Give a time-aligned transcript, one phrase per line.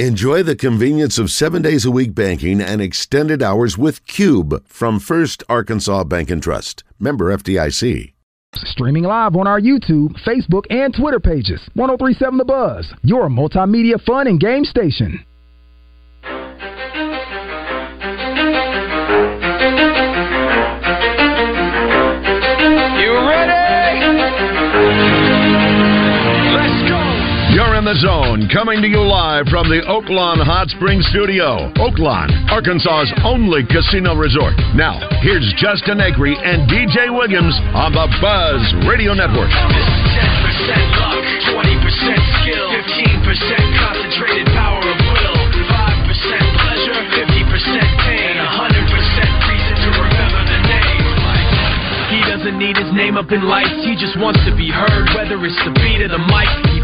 [0.00, 4.98] Enjoy the convenience of seven days a week banking and extended hours with Cube from
[4.98, 6.82] First Arkansas Bank and Trust.
[6.98, 8.12] Member FDIC.
[8.56, 11.60] Streaming live on our YouTube, Facebook, and Twitter pages.
[11.74, 15.24] 1037 The Buzz, your multimedia fun and game station.
[28.00, 31.70] Zone, coming to you live from the Oaklawn Hot Springs Studio.
[31.78, 34.54] Oaklawn, Arkansas's only casino resort.
[34.74, 39.50] Now, here's Justin Acree and DJ Williams on the Buzz Radio Network.
[39.50, 42.68] 10% luck, 20% skill,
[43.26, 51.04] 15% concentrated power of will, 5% pleasure, 50% pain, 100% reason to remember the name.
[52.14, 55.34] He doesn't need his name up in lights, he just wants to be heard, whether
[55.42, 56.46] it's the beat of the mic.
[56.70, 56.83] He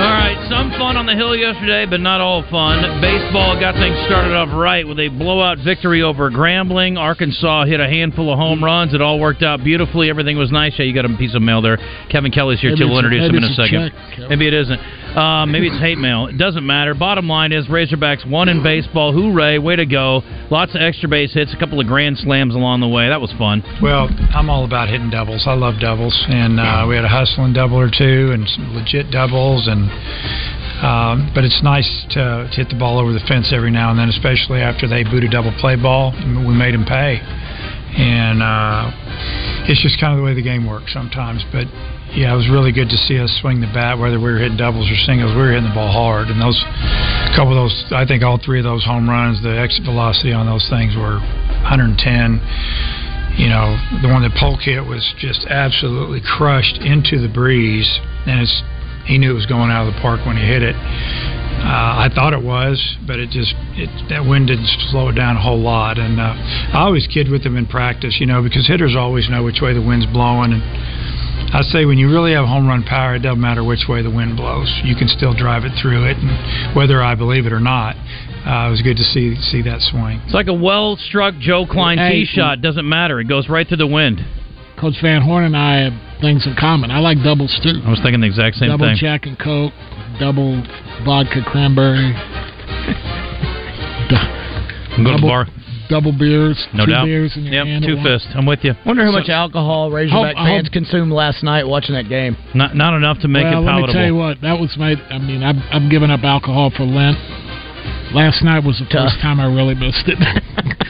[0.00, 2.80] All right, some fun on the hill yesterday, but not all fun.
[3.04, 6.96] Baseball got things started off right with a blowout victory over Grambling.
[6.96, 8.94] Arkansas hit a handful of home runs.
[8.94, 10.08] It all worked out beautifully.
[10.08, 10.72] Everything was nice.
[10.78, 11.76] Yeah, you got a piece of mail there.
[12.08, 12.88] Kevin Kelly's here Maybe too.
[12.88, 13.92] We'll introduce him in a second.
[13.92, 14.80] check, maybe it isn't.
[15.16, 16.26] Uh, maybe it's hate mail.
[16.26, 16.94] It doesn't matter.
[16.94, 19.12] Bottom line is Razorbacks won in baseball.
[19.12, 19.58] Hooray!
[19.58, 20.22] Way to go.
[20.50, 23.08] Lots of extra base hits, a couple of grand slams along the way.
[23.08, 23.62] That was fun.
[23.82, 25.44] Well, I'm all about hitting doubles.
[25.46, 29.10] I love doubles, and uh, we had a hustling double or two, and some legit
[29.10, 29.90] doubles, and
[30.80, 33.98] um, but it's nice to, to hit the ball over the fence every now and
[33.98, 36.12] then, especially after they boot a double play ball.
[36.14, 38.90] We made them pay, and uh,
[39.68, 41.44] it's just kind of the way the game works sometimes.
[41.52, 41.66] But
[42.14, 44.56] yeah, it was really good to see us swing the bat, whether we were hitting
[44.56, 45.30] doubles or singles.
[45.32, 48.38] We were hitting the ball hard, and those a couple of those, I think all
[48.38, 51.22] three of those home runs, the exit velocity on those things were
[51.62, 52.42] 110
[53.38, 57.88] you know, the one that Polk hit was just absolutely crushed into the breeze,
[58.26, 58.62] and it's
[59.06, 60.76] he knew it was going out of the park when he hit it.
[60.76, 65.36] Uh, I thought it was, but it just it that wind didn't slow it down
[65.36, 65.98] a whole lot.
[65.98, 66.32] And uh,
[66.76, 69.74] I always kid with them in practice, you know, because hitters always know which way
[69.74, 70.52] the wind's blowing.
[70.52, 70.62] And
[71.52, 74.10] I say when you really have home run power, it doesn't matter which way the
[74.10, 74.70] wind blows.
[74.84, 77.96] You can still drive it through it, and whether I believe it or not,
[78.46, 80.20] uh, it was good to see see that swing.
[80.24, 82.62] It's like a well struck Joe Klein Hey, tee shot.
[82.62, 83.18] Doesn't matter.
[83.18, 84.20] It goes right through the wind.
[84.78, 86.90] Coach Van Horn and I have things in common.
[86.90, 87.82] I like doubles too.
[87.84, 88.96] I was thinking the exact same double thing.
[88.96, 89.72] Double Jack and Coke,
[90.18, 90.62] double
[91.04, 92.14] vodka cranberry,
[94.10, 94.16] Go
[94.96, 95.46] to the double, bar.
[95.90, 97.04] Double beers, No two doubt.
[97.04, 97.84] beers in your Yep, hand.
[97.84, 98.08] two once.
[98.08, 98.28] fists.
[98.34, 98.74] I'm with you.
[98.86, 102.36] Wonder how So- much alcohol Razorback hope- fans consumed last night watching that game.
[102.54, 104.96] Not not enough to make well, it let me tell you what, that was my.
[105.10, 107.18] I mean, I've, I've given up alcohol for Lent.
[108.12, 109.10] Last night was the Tough.
[109.10, 110.18] first time I really missed it.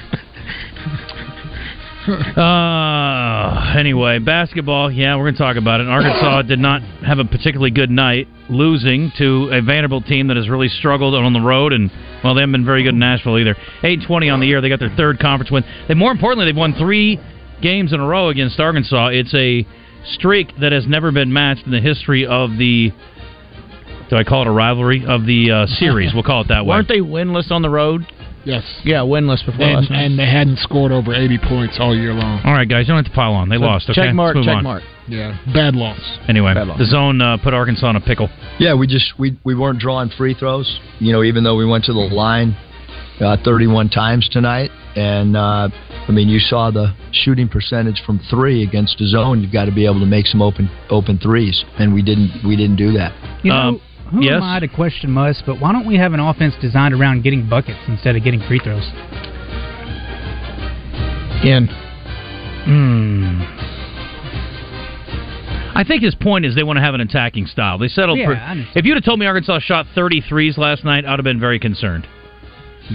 [2.36, 4.90] Uh, anyway, basketball.
[4.90, 5.86] Yeah, we're going to talk about it.
[5.86, 10.48] Arkansas did not have a particularly good night, losing to a Vanderbilt team that has
[10.48, 11.90] really struggled on the road, and
[12.22, 13.56] well, they haven't been very good in Nashville either.
[13.82, 14.60] Eight twenty on the year.
[14.60, 15.64] They got their third conference win.
[15.88, 17.18] They more importantly, they've won three
[17.62, 19.08] games in a row against Arkansas.
[19.08, 19.66] It's a
[20.14, 22.92] streak that has never been matched in the history of the.
[24.08, 26.12] Do I call it a rivalry of the uh, series?
[26.12, 26.76] We'll call it that way.
[26.76, 28.06] Weren't they winless on the road?
[28.44, 28.64] Yes.
[28.84, 30.02] Yeah, winless before And, last night.
[30.04, 32.40] and they hadn't scored over 80 points all year long.
[32.44, 33.48] All right, guys, you don't have to pile on.
[33.48, 33.90] They So lost.
[33.90, 34.64] Okay, Check mark, Let's check on.
[34.64, 34.82] mark.
[35.08, 36.00] Yeah, bad loss.
[36.28, 36.78] Anyway, Bad loss.
[36.78, 38.28] the zone uh, put Arkansas in a pickle.
[38.58, 40.78] Yeah, we just we we weren't drawing free throws.
[41.00, 42.54] You know, even though we went to the line
[43.20, 45.68] uh, 31 times tonight, and uh,
[46.08, 49.42] I mean, you saw the shooting percentage from three against the zone.
[49.42, 52.54] You've got to be able to make some open open threes, and we didn't we
[52.54, 53.12] didn't do that.
[53.42, 53.80] You know, Um,
[54.10, 54.34] who yes?
[54.34, 57.48] am I to question Muss, but why don't we have an offense designed around getting
[57.48, 58.86] buckets instead of getting free throws?
[61.44, 61.68] In.
[62.66, 63.40] Hmm.
[65.74, 67.78] I think his point is they want to have an attacking style.
[67.78, 68.34] They settled Yeah, for.
[68.36, 68.76] I understand.
[68.76, 72.06] If you'd have told me Arkansas shot 33s last night, I'd have been very concerned.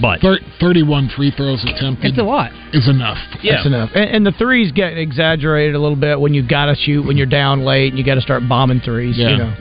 [0.02, 2.52] But Thir- 31 free throws attempted It's a lot.
[2.74, 3.18] is enough.
[3.42, 3.90] yeah, That's enough.
[3.96, 7.16] And, and the threes get exaggerated a little bit when you've got to shoot when
[7.16, 9.18] you're down late and you got to start bombing threes.
[9.18, 9.30] Yeah.
[9.30, 9.56] You know.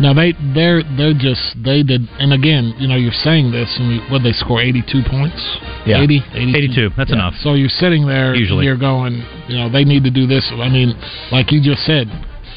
[0.00, 3.94] Now they they're they're just they did and again you know you're saying this and
[3.94, 5.38] you, what they score 82 points
[5.86, 6.02] Yeah.
[6.02, 6.90] 80 82.
[6.96, 7.16] That's Yeah.
[7.16, 7.34] enough.
[7.40, 8.64] so you're sitting there Usually.
[8.66, 10.94] you're going you know they need to do this I mean
[11.30, 12.08] like you just said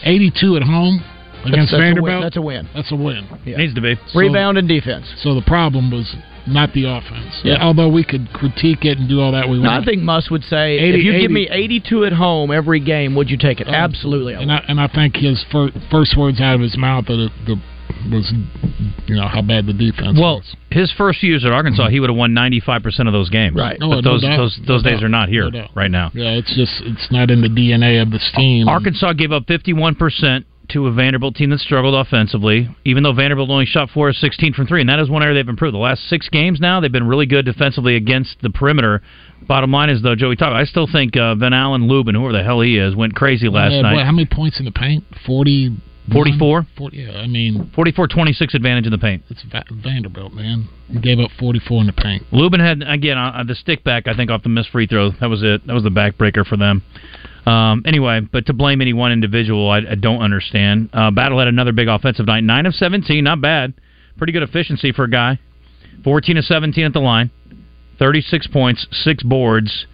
[0.04, 1.04] 82 at home
[1.46, 2.22] against that's, that's Vanderbilt A win.
[2.24, 2.68] That's a win.
[2.74, 3.58] that's a win Yeah.
[3.58, 3.96] Needs to be.
[4.16, 5.06] Rebound and defense.
[5.22, 6.16] so the problem was
[6.48, 7.42] not the offense.
[7.44, 7.64] Yeah.
[7.64, 9.82] Although we could critique it and do all that we No, want.
[9.84, 13.16] I think Muss would say, 80 if you give me 82 at home every game,
[13.16, 13.68] would you take it?
[13.68, 14.36] Um, Absolutely.
[14.36, 17.20] I and I, and I think his fir- first words out of his mouth that
[17.20, 17.56] it, the
[18.12, 18.32] was,
[19.08, 20.56] you know, how bad the defense Well, was.
[20.70, 21.94] his first years at Arkansas, mm-hmm.
[21.94, 23.56] he would have won 95% of those games.
[23.56, 23.78] Right.
[23.80, 24.38] But No, no those doubt.
[24.38, 25.04] those No those days doubt.
[25.04, 25.70] are not here No doubt.
[25.76, 26.12] right now.
[26.14, 28.68] Yeah, it's just it's not in the DNA of this team.
[28.70, 33.66] Arkansas gave up 51% to a Vanderbilt team that struggled offensively, even though Vanderbilt only
[33.66, 35.74] shot 4 of 16 from 3, and that is one area they've improved.
[35.74, 39.02] The last six games now, they've been really good defensively against the perimeter.
[39.48, 42.62] Bottom line is, though, Joey talked, I still think uh, Ven-Allen Lubin, whoever the hell
[42.62, 43.96] he is, went crazy last Yeah, night.
[43.96, 45.04] boy, how many points in the paint?
[45.26, 45.76] Forty.
[46.10, 46.66] 44?
[46.78, 49.24] 40, yeah, I mean, 44 26 advantage in the paint.
[49.30, 50.70] It's Va- Vanderbilt, man.
[50.90, 52.24] He gave up 44 in the paint.
[52.32, 54.08] Lubin had again uh, the stick back.
[54.08, 55.12] I think off the missed free throw.
[55.20, 55.68] That was it.
[55.68, 56.82] That was the backbreaker for them.
[57.48, 60.90] Um, anyway, but to blame any one individual, I, I don't understand.
[60.92, 62.44] Uh, Battle had another big offensive night.
[62.44, 63.74] Nine of seventeen, not bad.
[64.18, 65.40] Pretty good efficiency for a guy.
[66.04, 67.32] Fourteen of seventeen at the line.
[68.00, 69.88] Thirty-six points, six boards.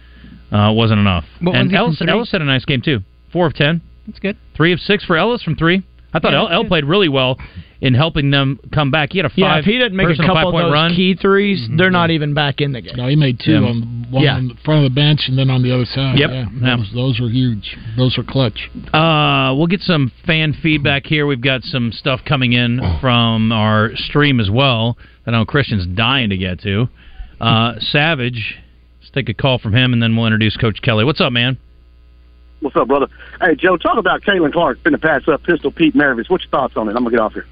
[0.50, 1.24] Uh, wasn't enough.
[1.40, 2.02] What and Ellis.
[2.06, 3.00] Ellis had a nice game too.
[3.32, 3.82] Four of ten.
[4.06, 4.36] That's good.
[4.56, 5.84] Three of six for Ellis from three.
[6.14, 7.38] I thought Yeah, El, El played really well
[7.80, 9.12] in helping them come back.
[9.12, 9.38] He had a five.
[9.38, 10.90] yeah, if he didn't make a couple of five-point those run.
[10.92, 10.96] Mm-hmm.
[10.96, 12.96] key 3s they're not even back in the game.
[12.96, 13.68] No, he made two Yeah.
[13.68, 14.36] on one Yeah.
[14.36, 16.18] on the front of the bench and then on the other side.
[16.18, 16.30] Yep.
[16.30, 16.76] Yeah, Yeah.
[16.76, 17.76] Those, those were huge.
[17.98, 18.70] Those were clutch.
[18.92, 21.26] Uh, we'll get some fan feedback here.
[21.26, 24.96] We've got some stuff coming in from our stream as well
[25.26, 26.88] that I know Christian's dying to get to.
[27.40, 28.56] Uh, Savage,
[29.00, 31.04] let's take a call from him, and then we'll introduce Coach Kelly.
[31.04, 31.58] What's up, man?
[32.64, 33.08] What's up, brother?
[33.42, 36.30] Hey, Joe, talk about Caitlin Clark finna pass up Pistol Pete Maravich.
[36.30, 36.92] What's your thoughts on it?
[36.92, 37.44] I'm gonna get off here.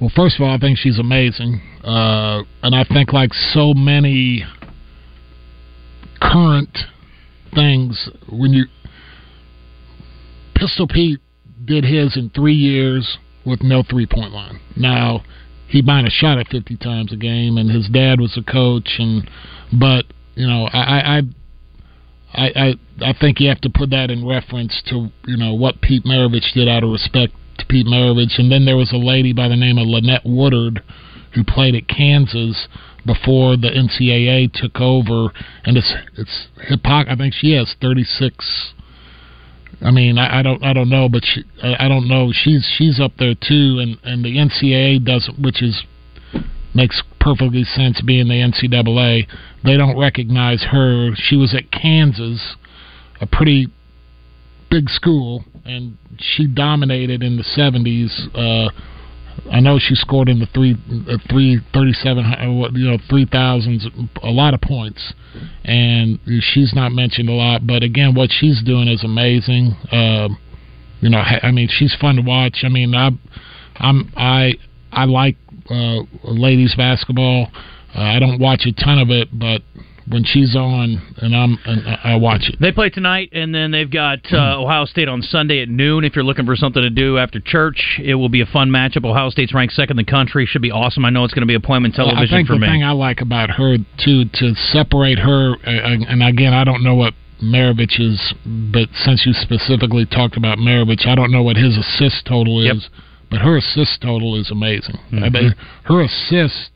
[0.00, 4.44] Well, first of all, I think she's amazing, uh, and I think like so many
[6.22, 6.78] current
[7.56, 8.66] things, when you
[10.54, 11.18] Pistol Pete
[11.64, 14.60] did his in three years with no three point line.
[14.76, 15.24] Now
[15.66, 18.94] he might have shot it fifty times a game, and his dad was a coach,
[19.00, 19.28] and
[19.72, 20.04] but
[20.36, 21.22] you know I I.
[22.32, 22.46] I
[23.00, 26.04] I, I think you have to put that in reference to you know what Pete
[26.04, 29.48] Maravich did out of respect to Pete Maravich, and then there was a lady by
[29.48, 30.82] the name of Lynette Woodard
[31.34, 32.66] who played at Kansas
[33.04, 35.32] before the NCAA took over,
[35.64, 37.12] and it's it's hypocrisy.
[37.12, 38.72] I think she has thirty six.
[39.82, 42.32] I mean, I, I don't I don't know, but she, I don't know.
[42.32, 45.84] She's she's up there too, and and the NCAA doesn't, which is
[46.76, 49.26] makes perfectly sense being the NCAA.
[49.64, 51.10] They don't recognize her.
[51.16, 52.56] She was at Kansas,
[53.20, 53.68] a pretty
[54.70, 58.28] big school, and she dominated in the seventies.
[58.34, 58.68] Uh,
[59.50, 60.76] I know she scored in the three,
[61.08, 63.86] uh, three thirty-seven, uh, you know, three thousands,
[64.22, 65.14] a lot of points,
[65.64, 67.66] and she's not mentioned a lot.
[67.66, 69.76] But again, what she's doing is amazing.
[69.90, 70.28] Uh,
[71.00, 72.62] you know, I mean, she's fun to watch.
[72.64, 73.10] I mean, I,
[73.76, 74.54] I'm I
[74.92, 75.36] I like
[75.70, 77.48] uh, ladies basketball.
[77.94, 79.62] Uh, I don't watch a ton of it, but
[80.08, 82.60] when she's on and I'm and I watch it.
[82.60, 86.04] They play tonight, and then they've got uh, Ohio State on Sunday at noon.
[86.04, 89.04] If you're looking for something to do after church, it will be a fun matchup.
[89.04, 90.46] Ohio State's ranked second in the country.
[90.46, 91.04] Should be awesome.
[91.04, 92.66] I know it's going to be appointment television I think for the me.
[92.68, 95.70] thing I like about her too to separate her, uh,
[96.08, 101.06] and again, I don't know what Maravich is, but since you specifically talked about Maravich,
[101.06, 102.76] I don't know what his assist total is, Yep.
[103.30, 104.98] But her assist total is amazing.
[105.12, 105.32] I Mhm.
[105.32, 106.70] mean, her assist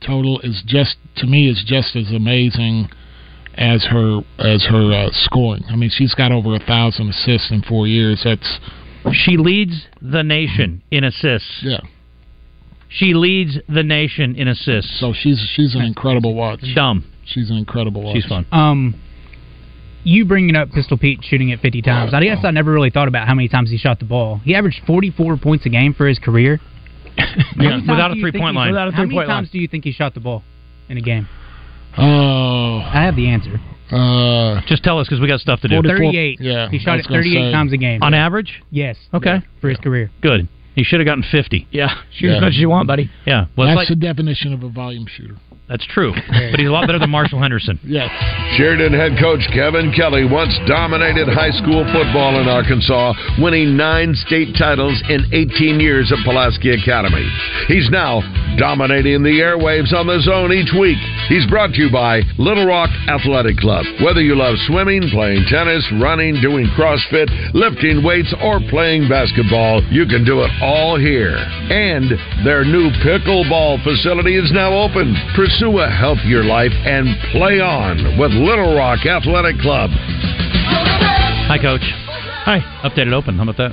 [0.00, 2.88] total is just to me is just as amazing
[3.54, 5.64] as her as her uh, scoring.
[5.70, 8.22] I mean, she's got over a thousand assists in four years.
[8.24, 8.58] That's
[9.12, 11.62] She leads the nation in assists.
[11.62, 11.80] Yeah.
[12.88, 14.98] She leads the nation in assists.
[15.00, 16.60] So she's she's an incredible watch.
[16.74, 17.04] Dumb.
[17.24, 18.16] She's an incredible watch.
[18.16, 18.44] She's fun.
[18.52, 18.94] Um,
[20.04, 22.14] you bringing up Pistol Pete shooting it 50 times.
[22.14, 24.38] I guess I never really thought about how many times he shot the ball.
[24.44, 26.60] He averaged 44 points a game for his career.
[27.16, 27.24] How
[27.56, 28.70] many times without a do you think three-point he- line.
[28.70, 29.36] Without a How three many point line.
[29.42, 30.42] times do you think he shot the ball
[30.88, 31.28] in a game?
[31.98, 33.60] Oh, I have the answer.
[33.90, 35.82] Uh, Just tell us because we got stuff to do.
[35.82, 36.40] 38.
[36.40, 37.52] Yeah, He shot it 38 say.
[37.52, 38.02] times a game.
[38.02, 38.62] On average?
[38.70, 38.96] Yes.
[39.12, 39.40] Okay.
[39.60, 40.10] For his career.
[40.22, 40.48] Good.
[40.74, 41.66] He should have gotten 50.
[41.70, 42.36] Yeah, shoot Yeah.
[42.36, 43.10] as much as you want, buddy.
[43.26, 43.46] Yeah.
[43.56, 45.36] Well, That's like, the definition of a volume shooter.
[45.68, 46.12] that's true.
[46.28, 47.78] But he's a lot better than Marshall Henderson.
[47.84, 48.10] Yes.
[48.56, 54.54] Sheridan head coach Kevin Kelly once dominated high school football in Arkansas, winning nine state
[54.58, 57.24] titles in 18 years at Pulaski Academy.
[57.68, 58.20] He's now
[58.58, 60.98] dominating the airwaves on the zone each week.
[61.28, 63.86] He's brought to you by Little Rock Athletic Club.
[64.04, 70.04] Whether you love swimming, playing tennis, running, doing CrossFit, lifting weights, or playing basketball, you
[70.04, 71.36] can do it all here.
[71.36, 72.06] And
[72.46, 75.14] their new pickleball facility is now open.
[75.34, 79.90] Pursue a healthier life and play on with Little Rock Athletic Club.
[81.50, 81.82] Hi, Coach.
[82.46, 82.62] Hi.
[82.86, 83.36] Updated open.
[83.36, 83.72] How about that?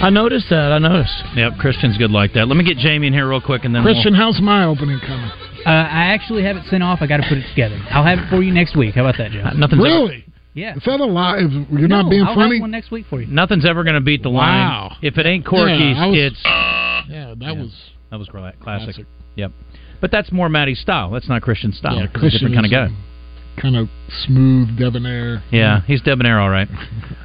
[0.00, 0.72] I noticed that.
[0.72, 1.14] I noticed.
[1.36, 2.48] Yep, Christian's good like that.
[2.48, 5.30] Let me get Jamie in here real quick, and then Christian, how's my opening coming?
[5.64, 6.98] Uh, I actually have it sent off.
[7.00, 7.78] I got to put it together.
[7.90, 8.96] I'll have it for you next week.
[8.96, 9.48] How about that, Joe?
[9.56, 10.24] nothing's Really?
[10.54, 10.76] Yeah.
[10.76, 11.38] Is that a lie?
[11.40, 12.56] You're no, not being I'll funny?
[12.56, 13.26] Have one next week for you.
[13.26, 14.88] Nothing's ever going to beat the Wow.
[14.90, 14.98] line.
[15.02, 17.72] If it ain't Corky's, Yeah, was- it's Yeah, that was
[18.10, 18.84] that was cla- classic.
[18.94, 19.06] classic.
[19.34, 19.52] Yep.
[20.00, 21.10] But that's more Matty's style.
[21.10, 21.94] That's not Christian's style.
[21.96, 23.60] Yeah, He's a Christian different kind of guy.
[23.60, 23.88] Kind of
[24.26, 25.42] smooth, debonair.
[25.50, 26.68] Yeah, he's debonair, all right.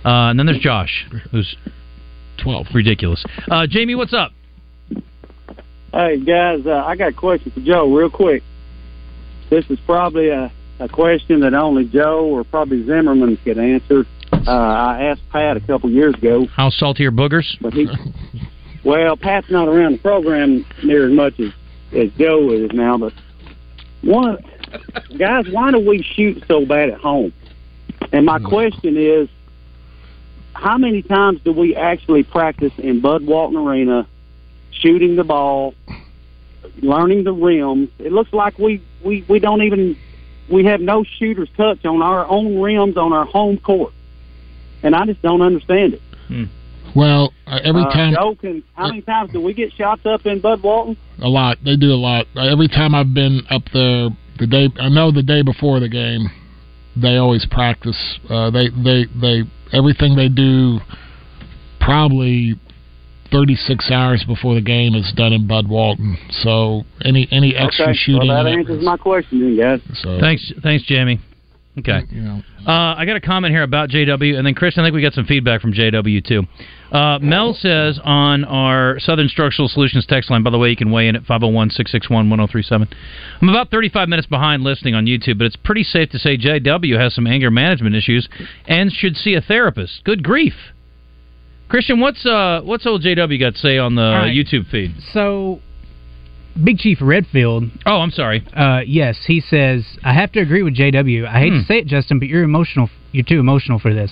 [0.06, 1.56] Uh, and then there's Josh, who's
[2.38, 3.24] twelve, ridiculous.
[3.52, 4.32] Uh, Jamie, what's up?
[5.92, 8.42] Hey guys, uh, I got a question for Joe, real quick.
[9.50, 14.06] This is probably a, a question that only Joe or probably Zimmerman could answer.
[14.32, 17.58] Uh, I asked Pat a couple years ago, How salty are boogers?
[17.62, 17.88] but he,
[18.84, 21.52] well, Pat's not around the program near as much as
[21.92, 22.98] as Joe is now.
[22.98, 23.14] But
[24.02, 24.38] one,
[25.18, 27.34] guys, why do we shoot so bad at home?
[28.12, 29.28] And my question is,
[30.54, 34.08] how many times do we actually practice in Bud Walton Arena,
[34.72, 35.74] shooting the ball,
[36.82, 37.90] learning the rims?
[37.98, 39.98] It looks like we we we don't even
[40.51, 43.94] we have no shooter's touch on our own rims on our home court,
[44.84, 46.01] and I just don't understand it.
[46.96, 50.25] Well, uh, every Uh, time Joe can, how many times do we get shots up
[50.25, 50.98] in Bud Walton?
[51.22, 51.58] a lot.
[51.63, 52.25] They do a lot.
[52.36, 55.89] Uh, Every time I've been up there, the day I know the day before the
[55.89, 56.29] game,
[56.96, 58.20] they always practice.
[58.29, 60.79] Uh, they they they everything they do,
[61.79, 62.58] probably
[63.32, 66.18] thirty six hours before the game is done in Bud Walton.
[66.32, 68.28] So any any extra okay, shooting.
[68.28, 69.98] well that in it- answers my question, then, guys.
[70.02, 71.20] so, Thanks, thanks, Jamie.
[71.78, 72.02] Okay.
[72.10, 74.94] You know, Uh, I got a comment here about JW, and then Chris, I think
[74.94, 76.46] we got some feedback from JW too.
[76.92, 80.92] Uh, Mel says on our Southern Structural Solutions text line, by the way, you can
[80.92, 82.88] weigh in at 501 661 1037.
[83.42, 86.98] I'm about 35 minutes behind listening on YouTube, but it's pretty safe to say JW
[87.00, 88.28] has some anger management issues
[88.68, 90.04] and should see a therapist.
[90.04, 90.56] Good grief.
[91.70, 94.36] Christian, what's uh, what's old JW got to say on the right.
[94.36, 94.96] YouTube feed?
[95.14, 95.60] So,
[96.62, 97.66] Big Chief Redfield.
[97.86, 98.44] Oh, I'm sorry.
[98.56, 101.26] Uh, yes, he says I have to agree with JW.
[101.28, 101.60] I hate Hmm.
[101.60, 102.90] to say it, Justin, but you're emotional.
[103.12, 104.12] You're too emotional for this.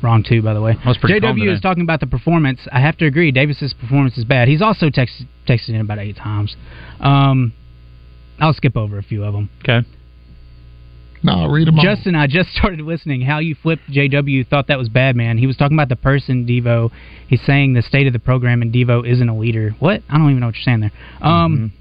[0.00, 0.76] Wrong too, by the way.
[0.84, 2.60] I was pretty JW is talking about the performance.
[2.70, 3.32] I have to agree.
[3.32, 4.46] Davis's performance is bad.
[4.46, 6.56] He's also text, texted in about eight times.
[7.00, 7.52] Um,
[8.38, 9.50] I'll skip over a few of them.
[9.64, 9.84] Okay.
[11.22, 11.84] No, read them all.
[11.84, 13.22] Justin, I just started listening.
[13.22, 15.38] How you flipped JW thought that was bad, man.
[15.38, 16.90] He was talking about the person Devo.
[17.26, 19.74] He's saying the state of the program and Devo isn't a leader.
[19.78, 20.02] What?
[20.08, 20.92] I don't even know what you're saying there.
[21.20, 21.72] Um,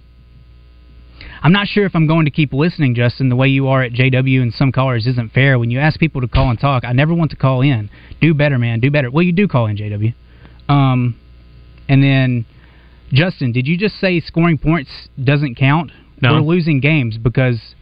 [1.41, 3.29] I'm not sure if I'm going to keep listening, Justin.
[3.29, 5.60] The way you are at JW and some callers isn't fair.
[5.60, 7.89] When you ask people to call and talk, I never want to call in.
[8.22, 8.79] Do better, man.
[8.79, 9.12] Do better.
[9.12, 10.13] Well, you do call in, JW.
[10.70, 11.20] Um,
[11.88, 12.46] and then
[13.12, 14.89] Justin, did you just say scoring points
[15.24, 15.91] doesn't count?
[16.22, 16.34] No.
[16.34, 17.75] We're losing games because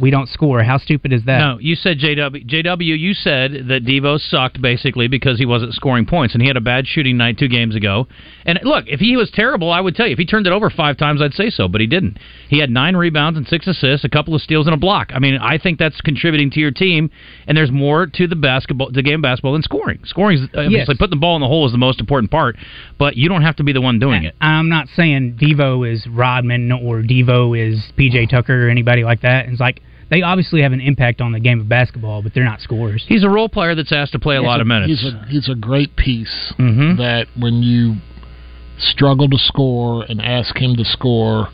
[0.00, 0.62] we don't score.
[0.62, 1.38] How stupid is that?
[1.38, 2.46] No, you said JW.
[2.46, 6.56] JW, you said that Devo sucked basically because he wasn't scoring points, and he had
[6.56, 8.08] a bad shooting night two games ago.
[8.44, 10.12] And look, if he was terrible, I would tell you.
[10.12, 12.18] If he turned it over five times, I'd say so, but he didn't.
[12.48, 15.10] He had nine rebounds and six assists, a couple of steals and a block.
[15.14, 17.10] I mean, I think that's contributing to your team.
[17.46, 20.00] And there's more to the basketball, the game of basketball than scoring.
[20.04, 22.56] Scoring is obviously putting the ball in the hole is the most important part,
[22.98, 24.34] but you don't have to be the one doing it.
[24.40, 29.46] I'm not saying Devo is Rodman or Devo is PJ Tucker or anybody like that.
[29.46, 29.80] It's like
[30.10, 33.04] they obviously have an impact on the game of basketball, but they're not scorers.
[33.08, 34.88] He's a role player that's asked to play a lot of minutes.
[35.00, 36.96] He's a he's a great piece Mhm.
[36.98, 37.96] that when you
[38.78, 41.48] struggle to score and ask him to score,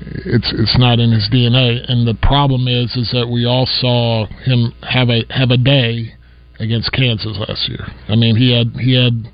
[0.00, 1.84] it's it's not in his DNA.
[1.88, 6.14] And the problem is is that we all saw him have a have a day
[6.60, 7.86] against Kansas last year.
[8.08, 9.28] I mean he had he had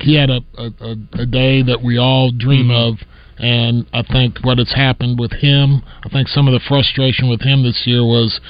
[0.00, 2.98] he had a a, a, a day that we all dream of.
[3.42, 7.42] And I think what has happened with him, I think some of the frustration with
[7.42, 8.40] him this year was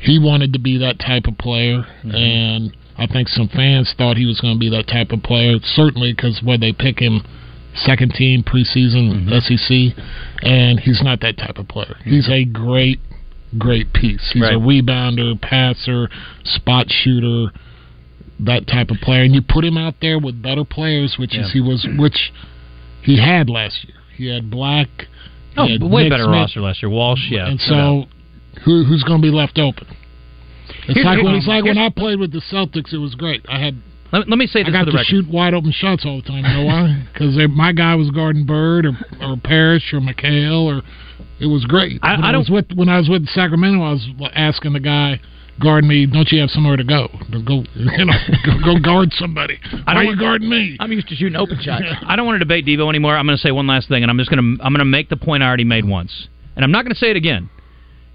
[0.00, 2.14] he wanted to be that type of player, mm-hmm.
[2.14, 5.56] and I think some fans thought he was going to be that type of player.
[5.62, 7.22] Certainly, because when they pick him
[7.74, 9.38] second team preseason mm-hmm.
[9.38, 10.04] SEC,
[10.42, 11.96] and he's not that type of player.
[12.00, 12.10] Mm-hmm.
[12.10, 13.00] He's a great,
[13.56, 14.30] great piece.
[14.32, 14.54] He's Right.
[14.54, 16.08] a rebounder, passer,
[16.44, 17.52] spot shooter,
[18.40, 19.22] that type of player.
[19.22, 21.46] And you put him out there with better players, which Yeah.
[21.46, 22.32] is he was, which
[23.02, 23.97] he had last year.
[24.18, 24.88] He had Black.
[24.98, 25.06] he
[25.56, 26.90] Oh, had way Nick better Smith, roster last year.
[26.90, 27.46] Walsh, yeah.
[27.48, 28.04] and so,
[28.64, 29.86] who who's going to be left open?
[30.86, 32.92] It's Here's- like when it's like when I played with the Celtics.
[32.92, 33.44] It was great.
[33.48, 33.76] I had
[34.12, 35.06] let, let me say I this got for the to record.
[35.06, 36.44] shoot wide open shots all the time.
[36.44, 37.06] You know why?
[37.12, 40.82] Because my guy was guarding Bird or or Parrish or McHale or
[41.40, 42.00] it was great.
[42.02, 45.20] I- when I was with when I was with Sacramento, I was asking the guy
[45.60, 47.08] guarding me, "Don't you have somewhere to go?
[47.30, 49.58] Go you know go, go guard somebody.
[49.70, 51.84] Why don't are you guarding me?" I'm used to shooting open shots.
[52.06, 53.16] I don't want to debate Devo anymore.
[53.16, 54.84] I'm going to say one last thing, and I'm just going to I'm going to
[54.84, 57.50] make the point I already made once, and I'm not going to say it again.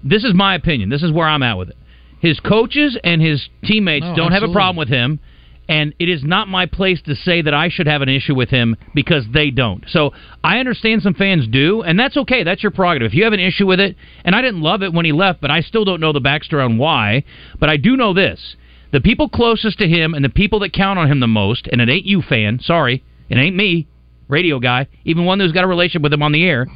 [0.02, 0.90] This is my opinion.
[0.90, 1.76] This is where I'm at with it.
[2.20, 5.20] His coaches and his teammates No, don't have a problem with him,
[5.68, 8.50] And it is not my place to say that I should have an issue with
[8.50, 9.84] him because they don't.
[9.88, 12.44] So I understand some fans do, and that's okay.
[12.44, 13.06] That's your prerogative.
[13.06, 15.40] If you have an issue with it, and I didn't love it when he left,
[15.40, 17.24] but I still don't know the backstory on why.
[17.58, 18.56] But I do know this:
[18.92, 21.80] the people closest to him and the people that count on him the most, and
[21.80, 22.60] it ain't you, fan.
[22.60, 23.88] Sorry, it ain't me,
[24.28, 24.86] radio guy.
[25.04, 26.66] Even one who's got a relationship with him on the air.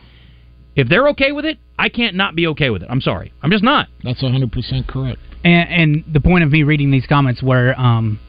[0.75, 2.89] If they're okay with it, I can't not be okay with it.
[2.91, 3.33] I'm sorry.
[3.43, 3.89] I'm just not.
[4.05, 5.19] That's 100% correct.
[5.45, 8.21] And, and the point of me reading these comments were um,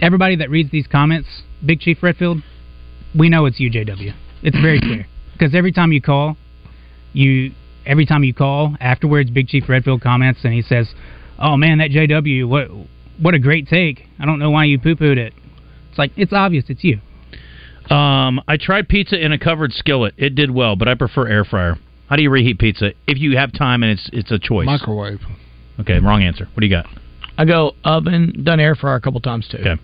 [0.00, 1.28] everybody that reads these comments,
[1.64, 2.42] Big Chief Redfield,
[3.16, 4.14] we know it's you, JW.
[4.42, 6.36] It's very clear because every time you call,
[7.12, 7.52] you
[7.86, 10.92] every time you call afterwards, Big Chief Redfield comments and he says,
[11.38, 12.68] "Oh man, that JW, what
[13.20, 14.06] what a great take.
[14.18, 15.32] I don't know why you poo pooed it."
[15.90, 17.00] It's like it's obvious, it's you.
[17.94, 20.14] Um, I tried pizza in a covered skillet.
[20.16, 21.76] It did well, but I prefer air fryer.
[22.08, 24.66] How do you reheat pizza if you have time and it's it's a choice?
[24.66, 25.20] Microwave.
[25.80, 26.46] Okay, wrong answer.
[26.46, 26.86] What do you got?
[27.36, 29.58] I go oven, done air fryer a couple times too.
[29.58, 29.80] Okay.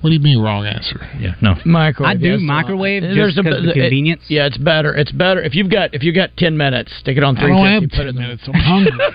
[0.00, 1.00] What do you mean wrong answer?
[1.20, 1.54] Yeah, no.
[1.64, 2.10] Microwave.
[2.10, 4.22] I do yes, microwave uh, just there's a- 'cause of the it- convenience.
[4.28, 4.92] yeah, it's better.
[4.94, 7.50] It's better if you've got if you got ten minutes, stick it on I three
[7.52, 7.82] don't have.
[7.90, 8.42] Put it 10 in minutes.
[8.46, 8.92] I'm hungry.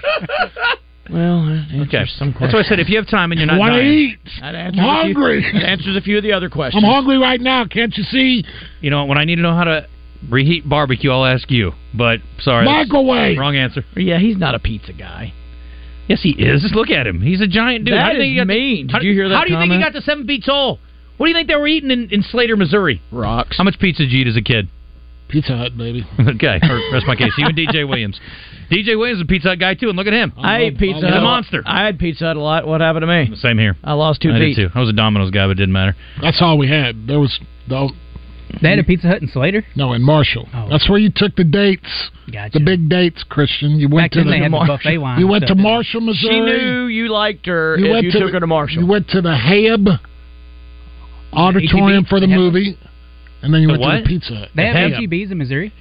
[1.10, 2.00] Well, Okay.
[2.00, 3.82] answers some That's why I said if you have time and you're not want to
[3.82, 4.17] eat.
[4.41, 5.41] I'm answers a few- hungry.
[5.53, 6.84] that answers a few of the other questions.
[6.84, 7.63] I'm hungry right now.
[7.65, 8.44] Can't you see?
[8.82, 9.88] you know when I need to know how to
[10.29, 11.72] reheat barbecue, I'll ask you.
[11.94, 13.38] But sorry, Microwave.
[13.38, 13.86] Wrong answer.
[13.96, 15.32] Yeah, he's not a pizza guy.
[16.08, 16.62] Yes, he is.
[16.62, 17.22] Just look at him.
[17.22, 17.94] He's a giant dude.
[17.94, 18.90] That how do you think is he got mean.
[18.90, 20.80] How, Did you hear that How do you think he got to seven feet tall?
[21.18, 23.02] What do you think they were eating in, in Slater, Missouri?
[23.12, 23.58] Rocks.
[23.58, 24.70] How much pizza did you eat as a kid?
[25.30, 26.06] Pizza Hut, baby.
[26.20, 26.60] okay,
[26.94, 27.34] rest my case.
[27.38, 28.20] You and DJ Williams.
[28.72, 30.34] DJ Williams is a Pizza Hut guy too, and look at him.
[30.38, 30.96] I ate pizza.
[30.96, 31.64] He's Hut a monster.
[31.66, 32.68] I had Pizza Hut a lot.
[32.68, 33.36] What happened to me?
[33.38, 33.76] Same here.
[33.84, 34.56] I lost two I feet.
[34.56, 34.72] did too.
[34.74, 35.96] I was a Domino's guy, but it didn't matter.
[36.22, 37.08] That's all we had.
[37.08, 37.92] There was no.
[38.62, 39.63] They had a Pizza Hut in Slater.
[39.75, 40.48] No, in Marshall.
[40.54, 40.68] Oh.
[40.70, 42.10] That's where you took the dates.
[42.32, 42.58] Gotcha.
[42.60, 43.80] The big dates, Christian.
[43.80, 45.20] You went Back to then they the had the Mar- buffet line.
[45.20, 45.56] You went to.
[45.56, 46.34] Marshall, Missouri.
[46.34, 48.82] She knew you liked her You if went you to took the- her to Marshall.
[48.82, 50.00] You went to the Hayab
[51.34, 52.10] auditorium HEB?
[52.10, 52.77] for the They have- movie,
[53.42, 53.96] and then you The went what?
[53.98, 54.50] to the Pizza Hut.
[54.56, 55.00] They The have Hayab.
[55.01, 55.72] HEBs in Missouri.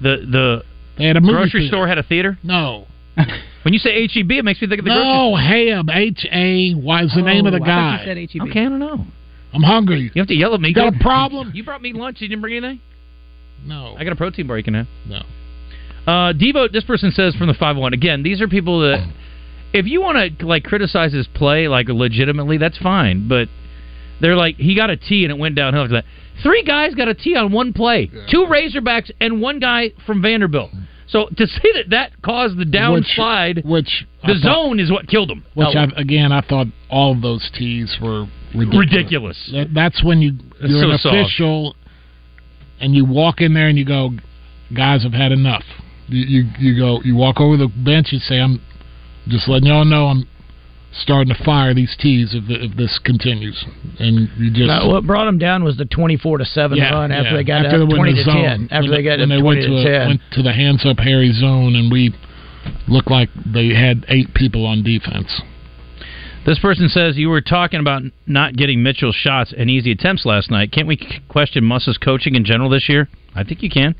[0.00, 0.62] The the
[0.96, 1.66] They had a movie grocery theater.
[1.68, 2.38] store had a theater.
[2.42, 2.86] No,
[3.62, 5.88] When you say HEB, it makes me think of the no, Hayab.
[5.94, 7.98] H A Y is the oh, name of the Oh, I guy.
[8.00, 8.28] you said HEB.
[8.38, 8.50] grocery.
[8.50, 9.06] Okay, I don't know.
[9.54, 10.10] I'm hungry.
[10.14, 10.68] You have to yell at me.
[10.70, 11.52] You got a problem?
[11.54, 12.20] You brought me lunch.
[12.20, 12.80] You didn't bring anything.
[13.64, 14.86] No, I got a protein bar you can have.
[15.06, 15.22] no.
[16.06, 17.94] Uh, Devo, this person says from the five one.
[17.94, 19.10] Again, these are people that,
[19.72, 23.26] if you want to like criticize his play like legitimately, that's fine.
[23.26, 23.48] But
[24.20, 26.04] they're like he got a T and it went downhill after that.
[26.42, 28.10] Three guys got a T on one play.
[28.30, 30.72] Two Razorbacks and one guy from Vanderbilt.
[31.06, 35.06] So to say that that caused the downslide, Which I the thought- zone is what
[35.08, 35.42] killed him.
[35.54, 38.78] Which I, again, I thought all of those tees were ridiculous.
[38.92, 39.50] ridiculous.
[39.52, 41.16] That, that's when you you're so an soft.
[41.16, 41.76] official,
[42.80, 44.10] and you walk in there and you go,
[44.74, 45.64] "Guys have had enough."
[46.08, 48.60] You you, you go, you walk over the bench and say, "I'm
[49.28, 50.28] just letting y'all know I'm
[50.92, 53.64] starting to fire these tees if if this continues."
[53.98, 57.10] And you just No, what brought them down was the twenty-four to seven yeah, run
[57.10, 57.36] after yeah.
[57.36, 58.42] they got After up they twenty to to zone.
[58.42, 58.68] ten.
[58.70, 60.08] After When- they got when up they twenty went to, to a- ten.
[60.08, 62.14] went to the hands up Harry zone, and we
[62.88, 65.40] looked like they had eight people on defense.
[66.46, 70.50] This person says you were talking about not getting Mitchell's shots and easy attempts last
[70.50, 70.72] night.
[70.72, 73.08] Can't we question Muss's coaching in general this year?
[73.34, 73.94] I think you can.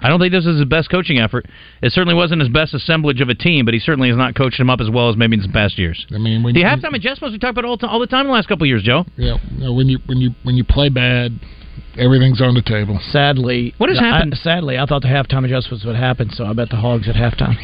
[0.00, 1.46] I don't think this is his best coaching effort.
[1.82, 4.58] It certainly wasn't his best assemblage of a team, but he certainly has not coached
[4.58, 6.06] them up as well as maybe in some past years.
[6.14, 8.22] I mean, when The you, halftime adjustments we talk about all, t- all the time
[8.22, 9.04] in the last couple of years, Joe.
[9.16, 11.38] yeah, you when you when you when you play bad,
[11.98, 12.98] everything's on the table.
[13.12, 14.38] Sadly, What has I- happened?
[14.42, 17.56] sadly, I thought the halftime adjustments would happen, so I bet the Hogs at halftime.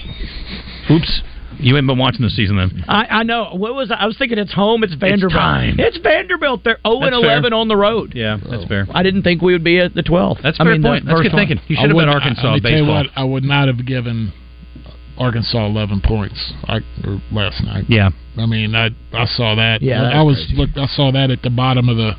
[0.91, 1.23] Oops.
[1.59, 2.85] You haven't been watching the season then.
[2.89, 3.51] I, I know.
[3.55, 4.39] What was I was thinking?
[4.39, 4.83] It's home.
[4.85, 5.33] It's Vanderbilt.
[5.33, 5.77] time.
[5.79, 6.63] It's Vanderbilt.
[6.65, 7.33] They're zero and That's fair.
[7.33, 8.13] eleven on the road.
[8.15, 8.87] Yeah, that's fair.
[8.95, 10.41] I didn't think we would be at the twelfth.
[10.43, 11.05] That's a I fair mean, point.
[11.05, 11.47] That's first good one.
[11.49, 11.65] thinking.
[11.69, 12.95] You I should have been wouldn't- Arkansas I, I tell you baseball.
[12.95, 14.33] what, I would not have given
[15.19, 17.85] Arkansas eleven points I, or last night.
[17.89, 18.11] Yeah.
[18.39, 19.83] I mean, I I saw that.
[19.83, 20.57] Yeah, I, I was crazy.
[20.57, 20.71] look.
[20.77, 22.13] I saw that at the bottom of the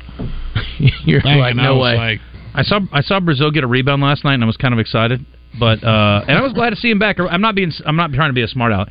[1.04, 1.96] You're thing, like, and I no was way.
[1.96, 2.20] like,
[2.54, 4.78] I saw I saw Brazile get a rebound last night, and I was kind of
[4.78, 5.24] excited.
[5.58, 7.16] But uh, and I was glad to see him back.
[7.18, 8.88] I'm not being I'm not trying to be a smart aleck.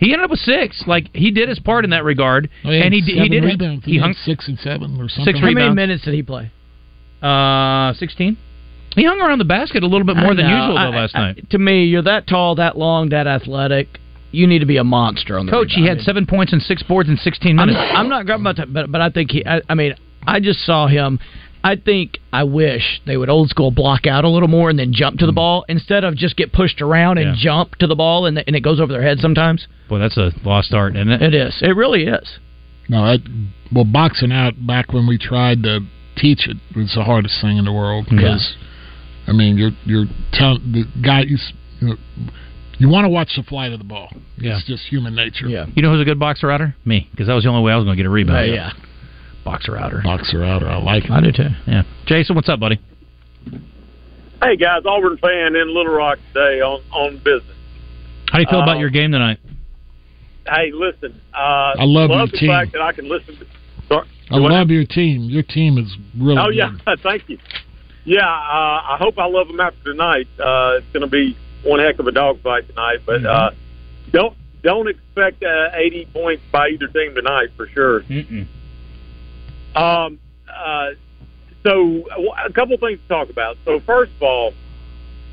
[0.00, 0.82] He ended up with six.
[0.86, 3.44] Like he did his part in that regard, oh, yeah, and he did- he did
[3.44, 3.84] rebounds.
[3.84, 5.34] he He, hung six and seven or something.
[5.34, 6.50] Six How many minutes did he play?
[7.22, 8.36] uh sixteen.
[8.96, 10.56] He hung around the basket a little bit more I than know.
[10.60, 11.50] usual though I- last I- night.
[11.50, 14.00] To me, you're that tall, that long, that athletic.
[14.32, 15.68] You need to be a monster on the court.
[15.68, 17.92] Coach, he had seven points and six boards in 16 I'm, minutes.
[17.94, 19.44] I'm not grabbing about that, but but I think he.
[19.44, 19.94] I, I mean,
[20.26, 21.18] I just saw him.
[21.62, 24.92] I think I wish they would old school block out a little more and then
[24.92, 27.42] jump to the ball instead of just get pushed around and Yeah.
[27.42, 29.66] jump to the ball and, and it goes over their head sometimes.
[29.88, 31.22] Boy, that's a lost art, isn't it?
[31.22, 31.58] It is.
[31.60, 32.38] It really is.
[32.88, 33.18] No, I,
[33.72, 35.80] well, boxing out back when we tried to
[36.16, 38.54] teach it was the hardest thing in the world because,
[39.26, 41.38] I mean, you're you're telling the guy you,
[41.80, 41.96] you, know,
[42.78, 44.08] you want to watch the flight of the ball.
[44.38, 44.56] Yeah.
[44.56, 45.46] It's just human nature.
[45.46, 45.66] Yeah.
[45.74, 46.74] You know who's a good boxer outer?
[46.84, 48.50] Me, because that was the only way I was going to get a rebound.
[48.50, 48.72] Uh, yeah.
[49.44, 50.00] Boxer outer.
[50.04, 50.68] Boxer outer.
[50.68, 51.10] I like it.
[51.10, 51.48] I do too.
[51.66, 51.82] Yeah.
[52.06, 52.78] Jason, what's up, buddy?
[54.42, 57.56] Hey guys, Auburn fan in Little Rock today on on business.
[58.30, 59.38] How do you feel about Uh, your game tonight?
[60.48, 62.48] Hey, listen, uh, I love your the team.
[62.50, 63.36] fact that I can listen.
[63.36, 63.46] To,
[63.88, 65.22] sorry, I what love your team.
[65.24, 66.56] Your team is really Oh good.
[66.56, 67.38] yeah, thank you.
[68.04, 70.26] Yeah, uh, I hope I love them after tonight.
[70.38, 73.50] Uh, it's going to be one heck of a dogfight tonight, but uh,
[74.12, 78.00] don't don't expect uh, 80 points by either team tonight for sure.
[78.02, 78.46] Mm-mm.
[79.76, 80.90] Um, uh,
[81.62, 82.04] so
[82.44, 83.56] a couple things to talk about.
[83.64, 84.52] So first of all,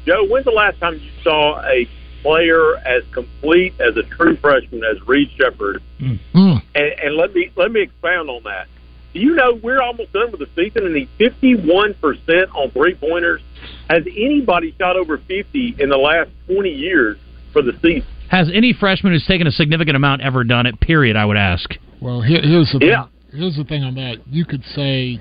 [0.06, 1.88] Joe, when's the last time you saw a
[2.21, 5.82] player as complete as a true freshman as Reed Sheppard?
[6.00, 6.19] Mm.
[6.34, 8.67] And, and let me let me expound on that.
[9.13, 12.71] Do you know we're almost done with the season and he's fifty one percent on
[12.71, 13.41] three pointers?
[13.89, 17.17] Has anybody shot over fifty in the last twenty years
[17.54, 18.08] for the season?
[18.30, 20.80] Has any freshman who's taken a significant amount ever done it?
[20.82, 21.15] Period.
[21.15, 21.69] I would ask.
[22.02, 23.06] Well, here, here's the Yeah.
[23.31, 23.39] Thing.
[23.39, 24.17] Here's the thing on that.
[24.29, 25.19] You could say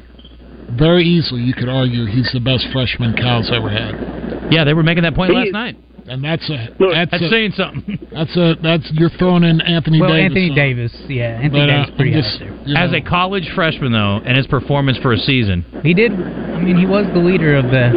[0.79, 1.42] very easily.
[1.42, 5.14] You could argue he's the best freshman Cal's ever had, Yeah, they were making that
[5.14, 5.77] point He last is- night.
[6.09, 7.99] and that's a Look, that's That's a, saying something.
[8.12, 10.25] that's a that's you're throwing in Anthony well, Davis.
[10.27, 10.57] Anthony on.
[10.57, 12.59] Davis, yeah, Anthony But, uh, Davis, pretty just, up there.
[12.66, 16.12] you As a college freshman, though, and his performance for a season, He did.
[16.12, 17.90] I mean, he was the leader of the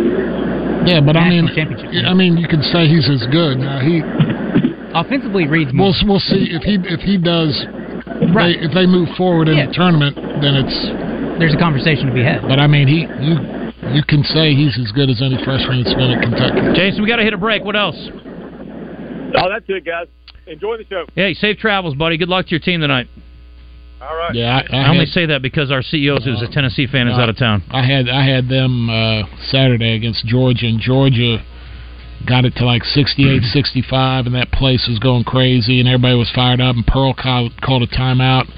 [0.88, 2.06] yeah, but I mean, championship.
[2.08, 3.60] I mean, you can say he's as good.
[3.60, 4.02] Now he,
[4.96, 5.92] offensively reads more.
[6.04, 7.54] we'll we'll see if he if he does.
[8.34, 8.60] Right.
[8.60, 9.68] They, if they move forward in Yeah.
[9.68, 10.78] the tournament, then it's.
[11.40, 12.42] There's a conversation to be had.
[12.42, 13.36] But I mean, he you
[13.96, 16.76] you can say he's as good as any freshman that's been at Kentucky.
[16.76, 17.64] Jason, we got to hit a break.
[17.64, 17.96] What else?
[19.36, 20.08] Oh, that's it, guys.
[20.48, 21.06] Enjoy the show.
[21.16, 22.18] Hey, safe travels, buddy.
[22.18, 23.08] Good luck to your team tonight.
[24.02, 24.34] All right.
[24.34, 27.08] Yeah, I, I, I only had, say that because our CEO, who's a Tennessee fan,
[27.08, 27.64] is uh, out of town.
[27.70, 31.44] I had I had them uh, Saturday against Georgia, and Georgia
[32.28, 33.46] got it to like 68, mm-hmm.
[33.46, 36.76] 65, and that place was going crazy, and everybody was fired up.
[36.76, 38.50] And Pearl called, called a timeout,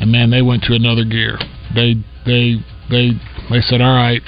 [0.00, 1.38] and man, they went to another gear.
[1.74, 2.56] They they
[2.90, 3.10] they
[3.50, 4.22] they said, "All right,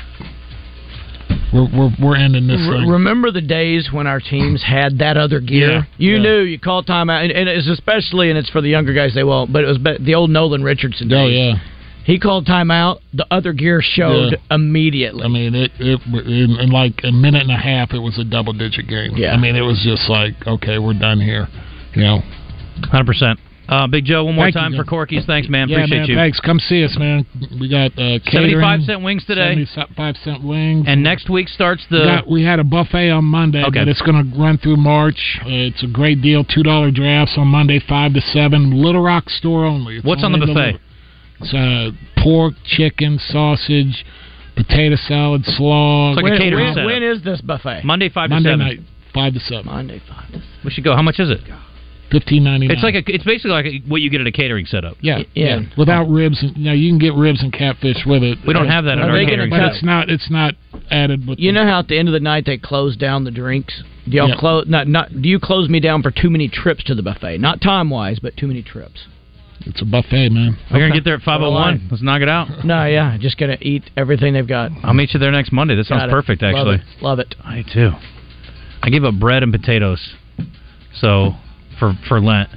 [1.52, 5.16] we're we're, we're ending this Re- thing." remember the days when our teams had that
[5.16, 5.70] other gear?
[5.70, 6.22] Yeah, you yeah.
[6.22, 9.24] knew you called timeout, and, and it's especially, and it's for the younger guys they
[9.24, 9.52] won't.
[9.52, 11.12] But it was the old Nolan Richardson.
[11.12, 11.54] Oh yeah.
[12.08, 13.00] He called timeout.
[13.12, 14.54] The other gear showed Yeah.
[14.56, 15.22] immediately.
[15.24, 18.24] I mean, it, it in, in like a minute and a half, it was a
[18.24, 19.12] double digit game.
[19.14, 19.34] Yeah.
[19.34, 21.46] I mean, it was just like, okay, we're done here.
[21.94, 22.18] You know.
[22.90, 23.38] Hundred percent.
[23.68, 24.78] Uh, Big Joe, one more Thank time Joe.
[24.78, 25.26] for Corky's.
[25.26, 25.68] Thanks, man.
[25.68, 26.14] yeah, Appreciate man, you.
[26.16, 26.40] Thanks.
[26.40, 27.26] Come see us, man.
[27.60, 28.56] We got uh, catering.
[28.56, 30.86] Seventy-five cent wings today, Seventy-five cent wings.
[30.88, 32.04] and next week starts we, the.
[32.04, 33.80] got, we had a buffet on Monday, Okay.
[33.80, 35.38] but it's going to run through March.
[35.44, 36.44] Uh, it's a great deal.
[36.44, 38.70] Two dollar drafts on Monday, five to seven.
[38.82, 39.96] Little Rock store only.
[39.98, 40.80] It's What's on the only buffet?
[41.40, 41.90] It's uh,
[42.22, 44.04] pork, chicken, sausage,
[44.56, 46.12] potato salad, slaw.
[46.12, 47.82] It's like a when, catering when- when is this buffet?
[47.84, 48.66] Monday five Monday to seven.
[48.66, 48.80] night,
[49.14, 49.66] five to seven.
[49.66, 50.26] Monday five.
[50.28, 50.42] to- seven.
[50.64, 50.94] We should go.
[50.96, 51.40] How much is it?
[52.10, 52.74] Fifteen ninety nine.
[52.76, 53.02] It's like a.
[53.06, 54.96] It's basically like a, what you get at a catering setup.
[55.02, 55.58] Yeah, Yeah.
[55.60, 55.60] yeah.
[55.76, 58.38] Without ribs, and, you you can get ribs and catfish with it.
[58.46, 59.72] We don't have that at our they catering but setup.
[59.74, 60.08] it's not.
[60.08, 60.54] It's not
[60.90, 61.38] added with.
[61.38, 63.82] You the- know how at the end of the night they close down the drinks.
[64.08, 64.36] Do y'all Yeah.
[64.38, 64.64] close?
[64.66, 65.20] Not not.
[65.20, 67.38] Do you close me down for too many trips to the buffet?
[67.38, 69.00] Not time wise, but too many trips.
[69.68, 70.56] It's a buffet, man.
[70.72, 71.86] We're gonna get there at five oh one.
[71.90, 72.48] Let's knock it out.
[72.64, 74.72] No, yeah, just gonna eat everything they've got.
[74.82, 75.76] I'll meet you there next Monday.
[75.76, 76.12] That sounds Got it.
[76.12, 76.74] perfect, Love actually.
[76.76, 77.02] it.
[77.02, 77.34] Love it.
[77.44, 77.90] I too.
[78.82, 80.14] I give up bread and potatoes,
[80.94, 81.32] so
[81.78, 82.48] for for Lent,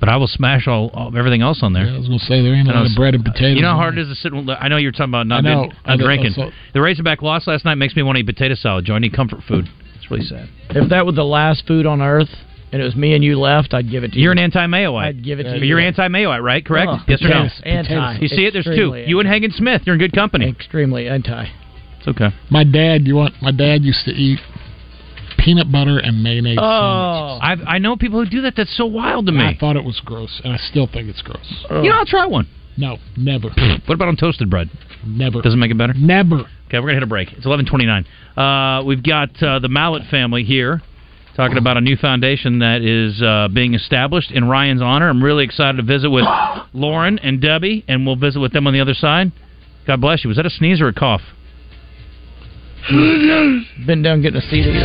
[0.00, 1.84] but I will smash all, all everything else on there.
[1.84, 3.26] Yeah, I was gonna say there ain't a And I lot was- of bread and
[3.26, 3.56] uh, potatoes.
[3.56, 4.02] You know how hard there.
[4.04, 4.32] it is to sit.
[4.32, 5.60] and- I know you're talking about not I know.
[5.62, 6.04] being I not know.
[6.04, 6.32] drinking.
[6.32, 8.84] So- the Razorback loss last night makes me want to eat potato salad.
[8.84, 9.68] Joe, I need comfort food.
[9.96, 10.48] It's really sad.
[10.70, 12.28] If that was the last food on earth
[12.72, 14.22] and it was me and you left, I'd give it to you.
[14.24, 15.04] You're an anti-Mayoite.
[15.04, 15.64] I'd give it to you.
[15.64, 16.64] You're anti-Mayoite, right?
[16.64, 16.90] Correct?
[16.92, 17.34] Oh, yes or no?
[17.48, 17.60] potatoes.
[17.64, 18.18] Anti.
[18.20, 18.52] You see it?
[18.52, 18.70] There's two.
[18.70, 19.82] Extremely You and Hagen Smith.
[19.84, 20.48] You're in good company.
[20.48, 21.46] Extremely anti.
[21.98, 22.28] It's okay.
[22.50, 23.34] My dad, you want?
[23.42, 24.38] My dad used to eat
[25.38, 26.58] peanut butter and mayonnaise.
[26.60, 28.54] Oh, I've, I know people who do that.
[28.56, 29.44] That's so wild to me.
[29.44, 31.64] I thought it was gross, and I still think it's gross.
[31.70, 32.46] You know, I'll try one.
[32.76, 33.48] No, never,
[33.86, 34.70] What about on toasted bread?
[35.04, 35.92] never, Doesn't make it better.
[35.94, 36.36] never.
[36.68, 37.32] Okay, we're gonna hit a break.
[37.32, 38.06] It's eleven twenty nine.
[38.36, 40.80] Uh, we've got uh, the Mallet family here,
[41.40, 45.08] talking about a new foundation that is uh, being established in Ryan's honor.
[45.08, 46.26] I'm really excited to visit with
[46.74, 49.32] Lauren and Debbie, and we'll visit with them on the other side.
[49.86, 50.28] God bless you.
[50.28, 51.22] Was that a sneeze or a cough?
[52.90, 54.84] been down getting a seat again.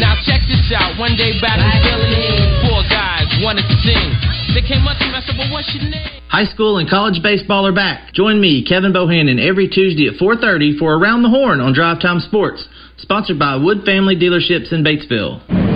[0.00, 0.98] Now check this out.
[0.98, 2.24] One day back in Philly,
[2.64, 4.37] four guys wanted to sing.
[4.68, 7.66] Came up to me, I said, "Well, what's your name?" High school and college baseball
[7.66, 8.12] are back.
[8.12, 12.20] Join me, Kevin Bohannon, every Tuesday at 4:30 for Around the Horn on Drive Time
[12.20, 15.67] Sports, sponsored by Wood Family Dealerships in Batesville.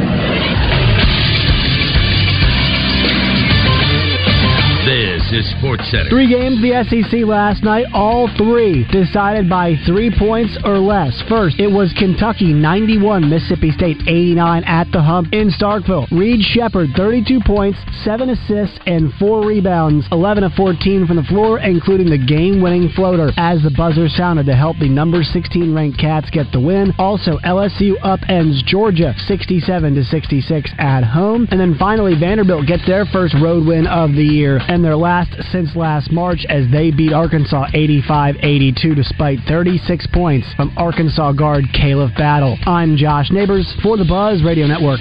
[5.32, 6.10] Texas Sports Center.
[6.10, 11.22] Three games the SEC last night, all three decided by three points or less.
[11.28, 16.10] First, it was Kentucky 91, Mississippi State 89 at the hump in Starkville.
[16.10, 21.60] Reed Sheppard 32 points, 7 assists, and 4 rebounds, 11 of 14 from the floor,
[21.60, 26.28] including the game-winning floater as the buzzer sounded to help the number 16 ranked Cats
[26.30, 26.92] get the win.
[26.98, 31.48] Also, LSU upends Georgia 67 to 66 at home.
[31.50, 35.21] And then finally, Vanderbilt gets their first road win of the year and their last
[35.50, 42.12] since last March as they beat Arkansas 85-82 despite 36 points from Arkansas guard Caleb
[42.16, 42.56] Battle.
[42.66, 45.00] I'm Josh Neighbors for the Buzz Radio Network.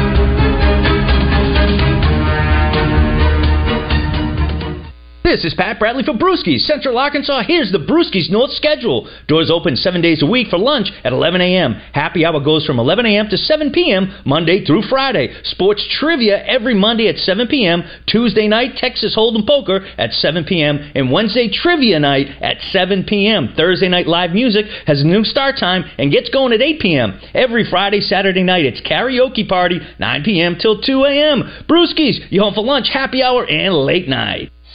[5.23, 7.43] This is Pat Bradley for Brewskis, Central Arkansas.
[7.45, 9.07] Here's the Brewskis North schedule.
[9.27, 11.75] Doors open seven days a week for lunch at 11 a.m.
[11.93, 13.29] Happy hour goes from 11 a.m.
[13.29, 14.19] to 7 p.m.
[14.25, 15.31] Monday through Friday.
[15.43, 17.83] Sports trivia every Monday at 7 p.m.
[18.07, 20.91] Tuesday night, Texas Hold'em Poker at 7 p.m.
[20.95, 23.53] And Wednesday trivia night at 7 p.m.
[23.55, 27.21] Thursday night live music has a new start time and gets going at 8 p.m.
[27.35, 30.55] Every Friday, Saturday night, it's karaoke party, 9 p.m.
[30.59, 31.43] till 2 a.m.
[31.69, 34.51] Brewskis, you home for lunch, happy hour, and late night.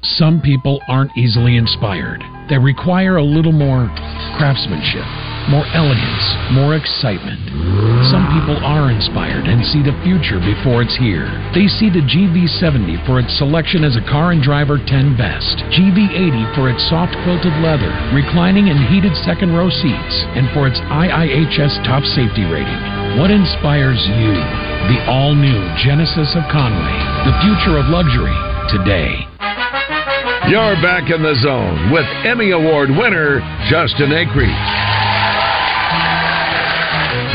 [0.00, 2.24] Some people aren't easily inspired.
[2.48, 3.86] They require a little more
[4.36, 5.06] craftsmanship,
[5.46, 7.38] more elegance, more excitement.
[8.10, 11.30] Some people are inspired and see the future before it's here.
[11.54, 16.54] They see the GV70 for its selection as a car and driver 10 best, GV80
[16.58, 21.78] for its soft quilted leather, reclining and heated second row seats, and for its IIHS
[21.86, 22.80] top safety rating.
[23.22, 24.34] What inspires you?
[24.90, 28.34] The all new Genesis of Conway, the future of luxury
[28.66, 29.51] today.
[30.22, 34.54] You're back in the zone with Emmy Award winner Justin Acree.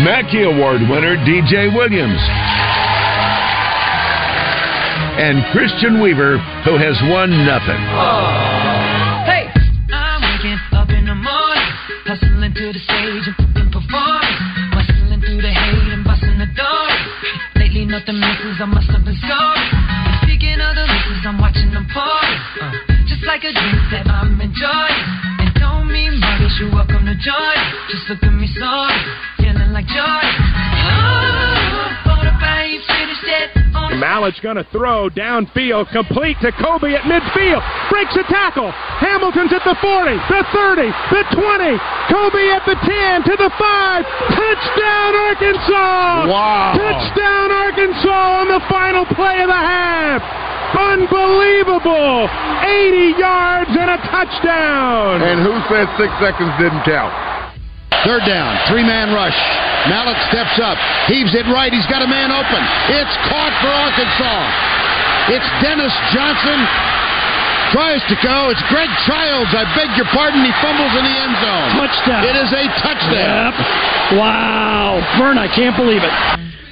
[0.07, 2.21] Mackey Award winner DJ Williams.
[5.19, 7.81] And Christian Weaver, who has won nothing.
[9.27, 9.51] Hey!
[9.91, 11.71] I'm waking up in the morning,
[12.07, 14.37] hustling to the stage and performing,
[14.71, 16.87] bustling through the hate and busting the door.
[17.55, 19.56] Lately, nothing misses, I must have been scoring.
[21.27, 22.71] I'm watching them party, uh,
[23.03, 25.03] just like a drink that I'm enjoying.
[25.43, 27.59] And don't mean muggers, you welcome to join.
[27.91, 28.95] Just look at me sorry,
[29.35, 30.23] feeling like joy.
[30.87, 33.49] Oh, for the babe, finished it.
[33.99, 37.59] Mallett's going to throw downfield, complete to Cobi at midfield.
[37.91, 38.71] Breaks a tackle.
[38.71, 41.75] Hamilton's at the 40, the 30, the 20.
[42.07, 44.31] Cobi at the 10 to the 5.
[44.31, 46.31] Touchdown, Arkansas!
[46.31, 46.71] Wow.
[46.79, 50.46] Touchdown, Arkansas on the final play of the half.
[50.75, 52.27] Unbelievable!
[52.27, 55.23] 80 yards and a touchdown.
[55.23, 57.13] And who said six seconds didn't count?
[58.03, 59.35] Third down, three man rush.
[59.87, 60.75] Mallett steps up,
[61.07, 61.71] heaves it right.
[61.71, 62.61] He's got a man open.
[62.91, 64.43] It's caught for Arkansas.
[65.31, 66.59] It's Dennis Johnson.
[67.71, 68.47] Tries to go.
[68.47, 69.51] It's Greg Childs.
[69.51, 70.39] I beg your pardon.
[70.39, 71.69] He fumbles in the end zone.
[71.83, 72.23] Touchdown.
[72.23, 73.51] It is a touchdown.
[73.51, 74.19] Yep.
[74.19, 75.03] Wow.
[75.19, 76.13] Verne, I can't believe it.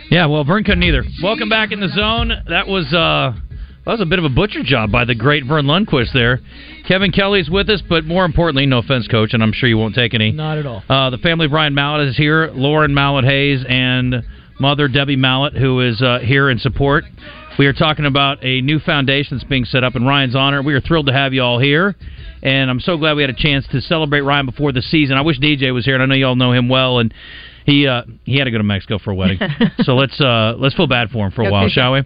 [0.09, 1.03] Yeah, well, Verne couldn't either.
[1.21, 2.31] Welcome back in the zone.
[2.47, 3.35] That was uh,
[3.85, 6.41] that was a bit of a butcher job by the great Verne Lundquist there.
[6.87, 9.95] Kevin Kelly's with us, but more importantly, no offense, Coach, and I'm sure you won't
[9.95, 10.31] take any.
[10.31, 10.83] Not at all.
[10.89, 12.49] Uh, the family of Ryan Mallett is here.
[12.53, 14.23] Lauren Mallett Hayes and
[14.59, 17.03] mother Debbie Mallett, who is uh, here in support.
[17.57, 20.61] We are talking about a new foundation that's being set up in Ryan's honor.
[20.61, 21.95] We are thrilled to have you all here,
[22.43, 25.15] and I'm so glad we had a chance to celebrate Ryan before the season.
[25.15, 27.13] I wish DJ was here, and I know you all know him well, and
[27.65, 29.39] he uh, he had to go to Mexico for a wedding.
[29.81, 32.03] so let's uh, let's feel bad for him for a while, shall we?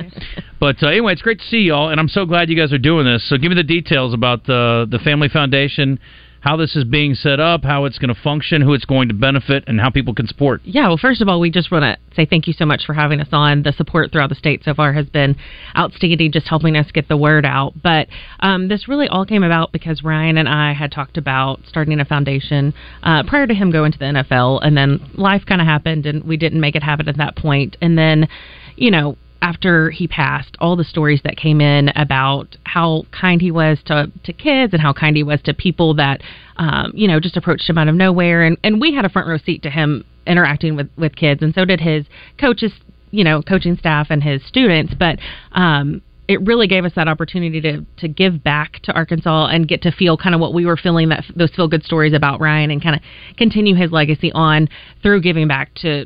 [0.60, 2.78] But uh, anyway, it's great to see y'all, and I'm so glad you guys are
[2.78, 3.28] doing this.
[3.30, 6.00] So give me the details about the the Family Foundation.
[6.42, 9.14] How this is being set up, how it's going to function, who it's going to
[9.14, 10.62] benefit, and how people can support.
[10.64, 12.94] Yeah, well, first of all, we just want to say thank you so much for
[12.94, 13.64] having us on.
[13.64, 15.36] The support throughout the state so far has been
[15.78, 17.74] outstanding, just helping us get the word out.
[17.82, 18.08] But
[18.40, 22.06] um, this really all came about because Ryan and I had talked about starting a
[22.06, 22.74] foundation
[23.04, 26.24] uh, prior to him going to the NFL, and then life kind of happened, and
[26.24, 27.76] we didn't make it happen at that point.
[27.82, 28.28] And then,
[28.76, 33.52] you know, after he passed, all the stories that came in about how kind he
[33.52, 36.22] was to to kids and how kind he was to people that,
[36.58, 39.28] um, you know, just approached him out of nowhere, and and we had a front
[39.28, 42.06] row seat to him interacting with with kids, and so did his
[42.38, 42.72] coaches,
[43.12, 45.20] you know, coaching staff and his students, but.
[45.54, 49.82] um it really gave us that opportunity to to give back to Arkansas and get
[49.82, 52.70] to feel kind of what we were feeling that those feel good stories about Ryan
[52.70, 53.02] and kind of
[53.36, 54.70] continue his legacy on
[55.02, 56.06] through giving back to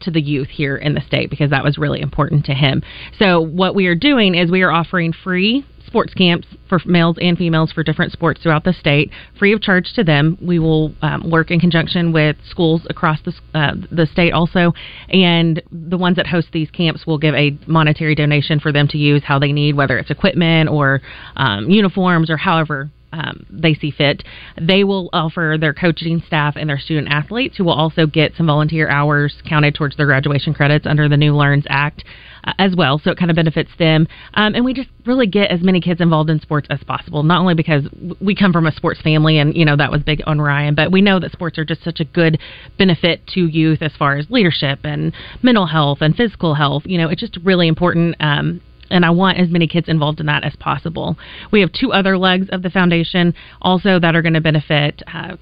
[0.00, 2.82] to the youth here in the state because that was really important to him.
[3.18, 7.36] So what we are doing is we are offering free sports camps for males and
[7.36, 10.38] females for different sports throughout the state, free of charge to them.
[10.40, 14.74] We will um, work in conjunction with schools across the uh, the state also,
[15.08, 18.98] and the ones that host these camps will give a monetary donation for them to
[18.98, 21.00] use how they need, whether it's equipment or
[21.36, 24.22] um, uniforms or however um, they see fit.
[24.60, 28.46] They will offer their coaching staff and their student athletes, who will also get some
[28.46, 32.04] volunteer hours counted towards their graduation credits under the New Learns Act
[32.44, 32.98] uh, as well.
[32.98, 34.06] So it kind of benefits them.
[34.34, 37.22] Um, and we just really get as many kids involved in sports as possible.
[37.22, 37.84] Not only because
[38.20, 40.92] we come from a sports family, and you know that was big on Ryan, but
[40.92, 42.38] we know that sports are just such a good
[42.78, 46.82] benefit to youth as far as leadership and mental health and physical health.
[46.86, 48.16] You know, it's just really important.
[48.20, 51.16] Um, and I want as many kids involved in that as possible.
[51.50, 55.02] We have two other legs of the foundation also that are going to benefit.
[55.12, 55.36] Uh,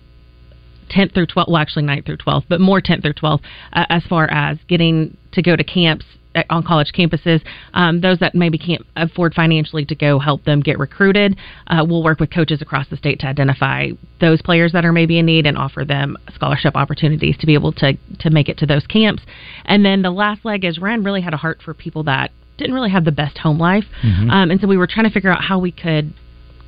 [0.88, 3.40] 10th through 12th, well, actually 9th through 12th, but more 10th through 12th
[3.72, 6.04] uh, as far as getting to go to camps
[6.36, 7.42] at- on college campuses.
[7.74, 11.36] Um, those that maybe can't afford financially to go help them get recruited.
[11.66, 13.88] Uh, we'll work with coaches across the state to identify
[14.20, 17.72] those players that are maybe in need and offer them scholarship opportunities to be able
[17.72, 19.22] to, to make it to those camps.
[19.64, 22.74] And then the last leg is Ryan really had a heart for people that didn't
[22.74, 23.84] really have the best home life.
[24.02, 24.30] Mhm.
[24.30, 26.12] Um, and so we were trying to figure out how we could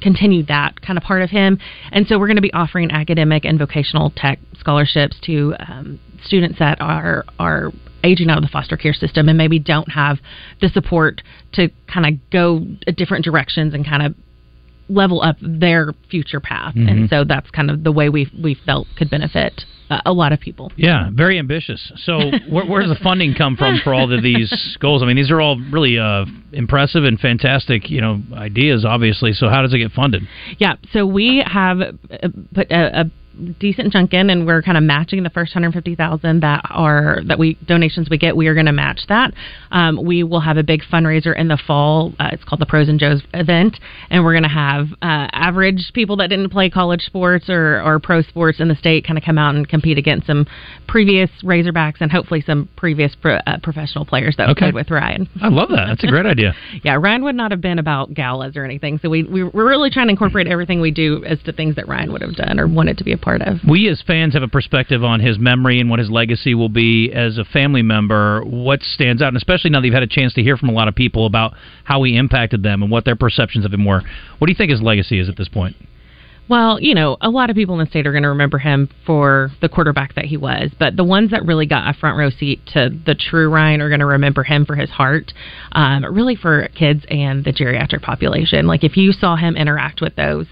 [0.00, 1.58] continue that kind of part of him.
[1.92, 6.58] And so we're going to be offering academic and vocational tech scholarships to um, students
[6.58, 7.72] that are are
[8.04, 10.18] aging out of the foster care system and maybe don't have
[10.60, 11.20] the support
[11.52, 12.64] to kind of go
[12.96, 14.14] different directions and kind of
[14.88, 16.74] level up their future path.
[16.74, 16.90] Mhm.
[16.90, 20.32] And so that's kind of the way we we felt could benefit uh, a lot
[20.32, 20.70] of people.
[20.76, 21.92] Yeah, very ambitious.
[21.96, 25.02] So, where, where does the funding come from for all of these goals?
[25.02, 28.84] I mean, these are all really uh, impressive and fantastic, you know, ideas.
[28.84, 29.32] Obviously.
[29.32, 30.22] So, how does it get funded?
[30.58, 33.10] Yeah, so we have uh, put a, a
[33.58, 37.20] decent chunk in, and we're kind of matching the first hundred fifty thousand that are
[37.26, 38.36] that we donations we get.
[38.36, 39.32] We are going to match that.
[39.70, 42.12] Um, we will have a big fundraiser in the fall.
[42.18, 43.78] Uh, it's called the Pros and Joes event,
[44.10, 47.98] and we're going to have uh, average people that didn't play college sports or or
[47.98, 50.46] pro sports in the state kind of come out and compete against some
[50.86, 54.58] previous Razorbacks and hopefully some previous pro, uh, professional players that Okay.
[54.66, 55.28] played with Ryan.
[55.42, 55.86] I love that.
[55.88, 56.54] That's a great idea.
[56.82, 58.98] Yeah, Ryan would not have been about galas or anything.
[59.02, 61.88] So we, we we're really trying to incorporate everything we do as to things that
[61.88, 63.58] Ryan would have done or wanted to be a part of.
[63.68, 67.12] We as fans have a perspective on his memory and what his legacy will be
[67.12, 68.42] as a family member.
[68.44, 70.72] What stands out, and especially now that you've had a chance to hear from a
[70.72, 74.02] lot of people about how he impacted them and what their perceptions of him were.
[74.38, 75.76] What do you think his legacy is at this point?
[76.48, 78.88] Well, you know, a lot of people in the state are going to remember him
[79.04, 82.30] for the quarterback that he was, but the ones that really got a front row
[82.30, 85.32] seat to the true Ryan are going to remember him for his heart,
[85.72, 88.66] um, really for kids and the geriatric population.
[88.66, 90.46] Like if you saw him interact with those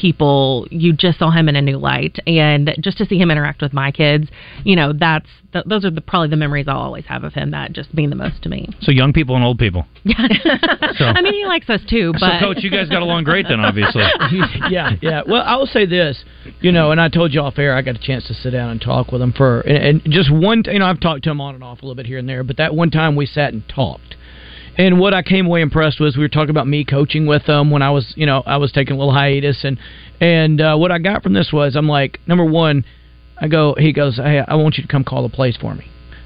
[0.00, 3.60] people, you just saw him in a new light, and just to see him interact
[3.60, 4.28] with my kids,
[4.64, 7.50] you know, that's th- those are the, probably the memories I'll always have of him.
[7.50, 8.68] That just mean the most to me.
[8.80, 9.86] So, young people and old people.
[10.96, 13.60] So- I mean, he likes us too, So, Coach, you guys got along great then,
[13.60, 14.02] obviously.
[14.70, 15.22] yeah, yeah.
[15.26, 16.24] Well, I will say this,
[16.60, 18.70] you know, and I told you off air, I got a chance to sit down
[18.70, 21.40] and talk with him for, and, and just one, you know, I've talked to him
[21.40, 23.52] on and off a little bit here and there, but that one time we sat
[23.52, 24.16] and talked.
[24.80, 27.70] And what I came away impressed was we were talking about me coaching with them
[27.70, 29.78] when I was, you know, I was taking a little hiatus, and
[30.22, 32.86] and uh, what I got from this was I'm like, number one,
[33.38, 35.84] I go, he goes, hey, I want you to come call the plays for me,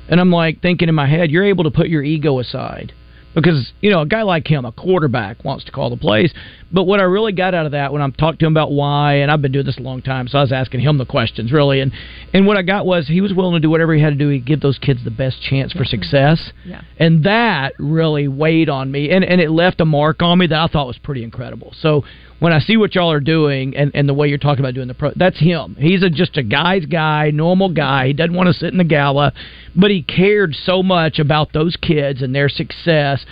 [0.09, 2.93] and I'm like thinking in my head, you're able to put your ego aside
[3.35, 6.33] because you know a guy like him, a quarterback, wants to call the plays.
[6.73, 9.15] But what I really got out of that when I'm talking to him about why,
[9.15, 11.53] and I've been doing this a long time, so I was asking him the questions
[11.53, 11.93] really, and
[12.33, 14.31] and what I got was he was willing to do whatever he had to do
[14.31, 16.83] to give those kids the best chance for success, Yeah.
[16.99, 20.59] and that really weighed on me, and and it left a mark on me that
[20.59, 21.73] I thought was pretty incredible.
[21.81, 22.05] So
[22.41, 24.89] when I see what y'all are doing and, and the way you're talking about doing
[24.89, 25.77] the pro, that's him.
[25.79, 28.09] He's a, just a guy's guy, normal guy.
[28.09, 29.33] He doesn't want to sit in the gala,
[29.75, 33.25] but he cared so much about those kids and their success.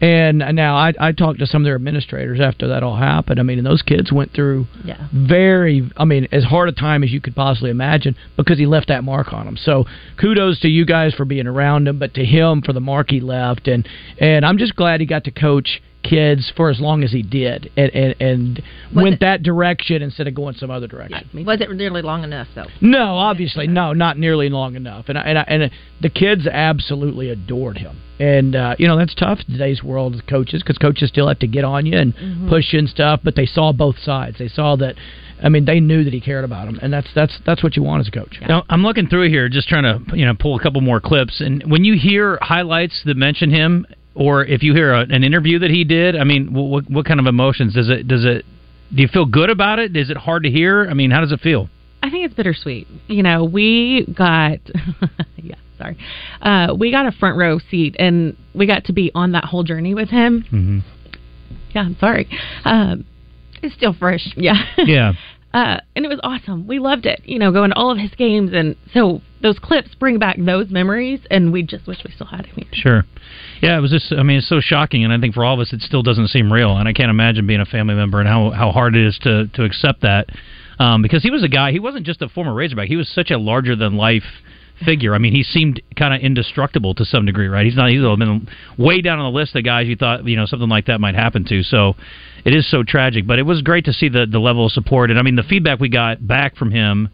[0.00, 3.40] And now I, I talked to some of their administrators after that all happened.
[3.40, 5.08] I mean, and those kids went through Yeah.
[5.12, 8.88] very, I mean, as hard a time as you could possibly imagine because he left
[8.88, 9.56] that mark on them.
[9.56, 9.86] So
[10.20, 13.20] kudos to you guys for being around him, but to him for the mark he
[13.20, 13.68] left.
[13.68, 17.22] And and I'm just glad he got to coach kids for as long as he
[17.22, 18.62] did and and, and
[18.94, 21.28] went that direction instead of going some other direction.
[21.44, 22.66] Was it nearly long enough though?
[22.80, 25.06] No, obviously, no, not nearly long enough.
[25.08, 28.00] And I, and I, and the kids absolutely adored him.
[28.18, 31.38] And uh, you know that's tough in today's world of coaches because coaches still have
[31.40, 32.46] to get on you and Mm-hmm.
[32.46, 32.48] Mhm.
[32.48, 33.20] push you and stuff.
[33.22, 34.38] But they saw both sides.
[34.38, 34.94] They saw that.
[35.42, 37.82] I mean, they knew that he cared about them, and that's that's that's what you
[37.82, 38.38] want as a coach.
[38.48, 41.42] Now, I'm looking through here, just trying to you know pull a couple more clips.
[41.42, 43.84] And when you hear highlights that mention him,
[44.16, 47.20] or if you hear a, an interview that he did, I mean, what, what kind
[47.20, 48.44] of emotions does it does it?
[48.94, 49.96] Do you feel good about it?
[49.96, 50.86] Is it hard to hear?
[50.88, 51.68] I mean, how does it feel?
[52.02, 52.86] I think it's bittersweet.
[53.08, 54.58] You know, we got
[55.36, 55.98] yeah, sorry.
[56.40, 59.64] Uh we got a front row seat and we got to be on that whole
[59.64, 60.44] journey with him.
[60.44, 60.78] Mm-hmm.
[61.74, 62.28] Yeah, I'm sorry.
[62.64, 63.04] Um
[63.62, 64.32] it's still fresh.
[64.36, 64.54] Yeah.
[64.78, 65.12] Yeah.
[65.56, 66.66] And it was awesome.
[66.66, 68.52] We loved it, you know, going to all of his games.
[68.52, 72.46] And so those clips bring back those memories, and we just wish we still had
[72.46, 72.66] him.
[72.72, 73.04] Sure.
[73.62, 74.12] Yeah, it was just.
[74.12, 76.28] I mean, it's so shocking, and I think for all of us, it still doesn't
[76.28, 76.76] seem real.
[76.76, 79.46] And I can't imagine being a family member and how how hard it is to
[79.54, 80.28] to accept that.
[80.78, 81.72] Um, because he was a guy.
[81.72, 82.88] He wasn't just a former Razorback.
[82.88, 84.24] He was such a larger than life
[84.84, 85.14] figure.
[85.14, 87.64] I mean, he seemed kind of indestructible to some degree, right?
[87.64, 87.90] He's not.
[87.90, 88.48] He's been
[88.78, 91.14] way down on the list of guys you thought you know something like that might
[91.14, 91.62] happen to.
[91.62, 91.94] So
[92.44, 93.26] it is so tragic.
[93.26, 95.42] But it was great to see the the level of support, and I mean the
[95.42, 97.10] feedback we got back from him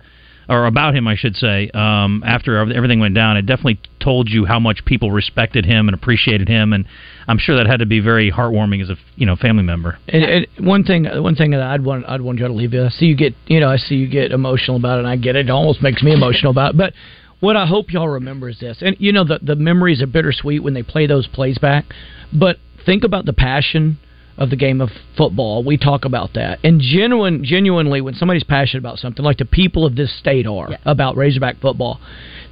[0.48, 4.44] or about him, I should say, um, after everything went down, it definitely told you
[4.44, 6.84] how much people respected him and appreciated him, and
[7.28, 9.98] I'm sure that had to be very heartwarming as a you know family member.
[10.08, 12.84] And, and one thing, one thing that I'd want, I'd want you to leave you.
[12.84, 15.16] I see you get, you know, I see you get emotional about it, and I
[15.16, 15.46] get it.
[15.46, 16.76] It almost makes me emotional about it.
[16.76, 16.92] But
[17.42, 20.62] what I hope y'all remember is this, and you know, the the memories are bittersweet
[20.62, 21.86] when they play those plays back.
[22.32, 23.98] But think about the passion
[24.38, 25.64] of the game of football.
[25.64, 29.84] We talk about that, and genuine, genuinely, when somebody's passionate about something, like the people
[29.84, 32.00] of this state are about Razorback football.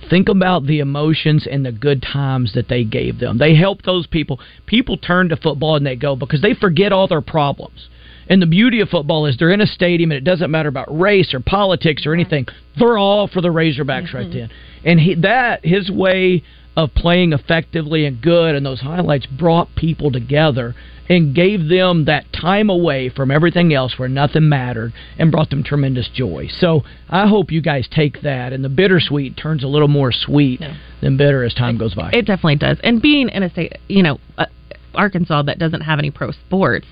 [0.09, 3.39] Think about the emotions and the good times that they gave them.
[3.39, 4.41] They helped those people.
[4.67, 7.89] People turn to football and they go because they forget all their problems.
[8.31, 10.87] And the beauty of football is they're in a stadium and it doesn't matter about
[10.97, 12.47] race or politics or anything.
[12.79, 14.51] They're all for the Razorbacks right then.
[14.85, 16.45] And he, that his way
[16.77, 20.77] of playing effectively and good and those highlights brought people together
[21.09, 25.65] and gave them that time away from everything else where nothing mattered and brought them
[25.65, 26.47] tremendous joy.
[26.61, 30.63] So I hope you guys take that and the bittersweet turns a little more sweet
[31.03, 32.11] than bitter as time goes by.
[32.13, 32.79] It definitely does.
[32.85, 34.47] And being in a state, you know, uh,
[34.95, 36.87] Arkansas that doesn't have any pro sports,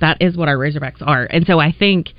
[0.00, 1.24] that is what our Razorbacks are.
[1.24, 2.10] And so I think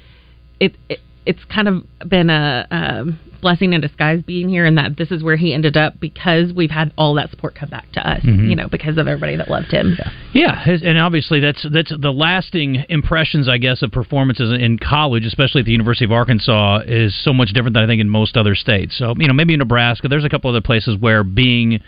[0.59, 4.97] it, it it's kind of been a um, blessing in disguise being here, and that
[4.97, 7.99] this is where he ended up because we've had all that support come back to
[8.07, 8.21] us.
[8.23, 8.49] Mhm.
[8.49, 9.97] You know, because of everybody that loved him.
[10.33, 15.23] Yeah, his- and obviously that's that's the lasting impressions, I guess, of performances in college,
[15.25, 18.35] especially at the University of Arkansas, is so much different than I think in most
[18.35, 18.97] other states.
[18.97, 21.81] So you know, maybe in Nebraska, there's a couple other places where being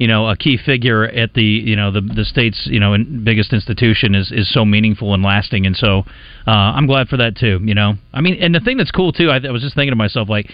[0.00, 3.22] you know a key figure at the you know the the state's you know in,
[3.22, 5.66] biggest institution is is so meaningful and lasting.
[5.66, 6.04] And so
[6.46, 7.94] uh, I'm glad for that too you know.
[8.12, 10.28] I mean and the thing that's cool too I, I was just thinking to myself
[10.28, 10.50] like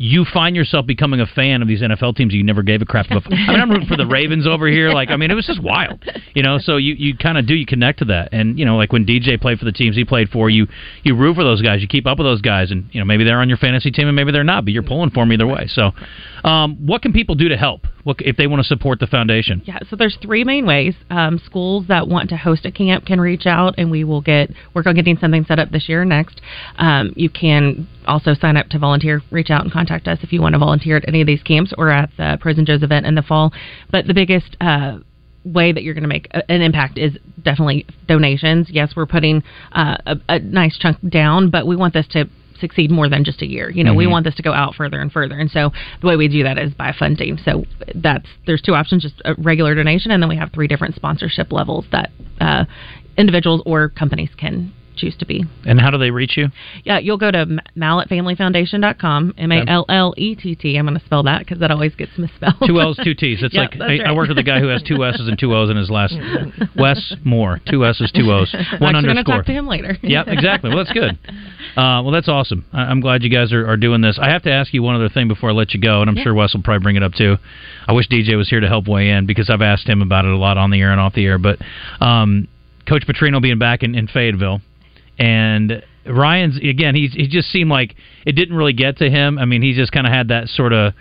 [0.00, 3.06] you find yourself becoming a fan of these NFL teams you never gave a crap
[3.10, 3.26] about.
[3.26, 4.90] I mean, I'm rooting for the Ravens over here.
[4.90, 6.58] Like, I mean, it was just wild, you know.
[6.58, 9.04] So you, you kind of do you connect to that, and you know, like when
[9.04, 10.68] DJ played for the teams he played for, you
[11.02, 13.24] you root for those guys, you keep up with those guys, and you know maybe
[13.24, 15.46] they're on your fantasy team and maybe they're not, but you're pulling for them either
[15.46, 15.66] way.
[15.66, 15.90] So,
[16.44, 17.84] um, what can people do to help?
[18.04, 19.62] What if they want to support the foundation?
[19.64, 20.94] Yeah, so there's three main ways.
[21.10, 24.50] Um, schools that want to host a camp can reach out, and we will get
[24.74, 26.40] work on getting something set up this year next.
[26.76, 29.22] Um, you can also sign up to volunteer.
[29.30, 31.72] Reach out and contact us if you want to volunteer at any of these camps
[31.78, 33.52] or at the Pros and Joe's event in the fall.
[33.90, 34.98] But the biggest uh,
[35.44, 38.68] way that you're going to make a, an impact is definitely donations.
[38.70, 42.28] Yes, we're putting uh, a, a nice chunk down, but we want this to
[42.60, 43.70] succeed more than just a year.
[43.70, 44.10] You know, we Mhm.
[44.10, 45.38] want this to go out further and further.
[45.38, 45.70] And so
[46.00, 47.38] the way we do that is by funding.
[47.38, 47.64] So
[47.94, 51.52] that's there's two options: just a regular donation, and then we have three different sponsorship
[51.52, 52.10] levels that
[52.40, 52.64] uh,
[53.16, 55.44] individuals or companies can choose to be.
[55.64, 56.48] And how do they reach you?
[56.84, 60.76] Yeah, you'll go to m- mallettfamilyfoundation.com, M A L L E T T.
[60.76, 62.54] I'm going to spell that because that always gets misspelled.
[62.66, 63.42] Two L's, two T's.
[63.42, 64.16] It's Yep, like I, I right.
[64.16, 66.14] worked with a guy who has two S's and two O's in his last.
[66.76, 69.36] Wes Moore, two S's, two O's, one I'm actually going to underscore.
[69.36, 69.96] talk to him later.
[70.02, 70.70] yep, exactly.
[70.70, 71.18] Well, that's good.
[71.76, 72.64] Uh, well, that's awesome.
[72.72, 74.18] I- I'm glad you guys are, are doing this.
[74.20, 76.16] I have to ask you one other thing before I let you go, and I'm
[76.16, 76.24] Yeah.
[76.24, 77.36] sure Wes will probably bring it up too.
[77.86, 80.32] I wish DJ was here to help weigh in because I've asked him about it
[80.32, 81.38] a lot on the air and off the air.
[81.38, 81.58] But
[82.00, 82.48] um,
[82.88, 84.60] Coach Petrino being back in, in Fayetteville,
[85.18, 87.94] and Ryan's again, he's he just seemed like
[88.24, 89.38] it didn't really get to him.
[89.38, 90.94] I mean, he just kind of had that sort of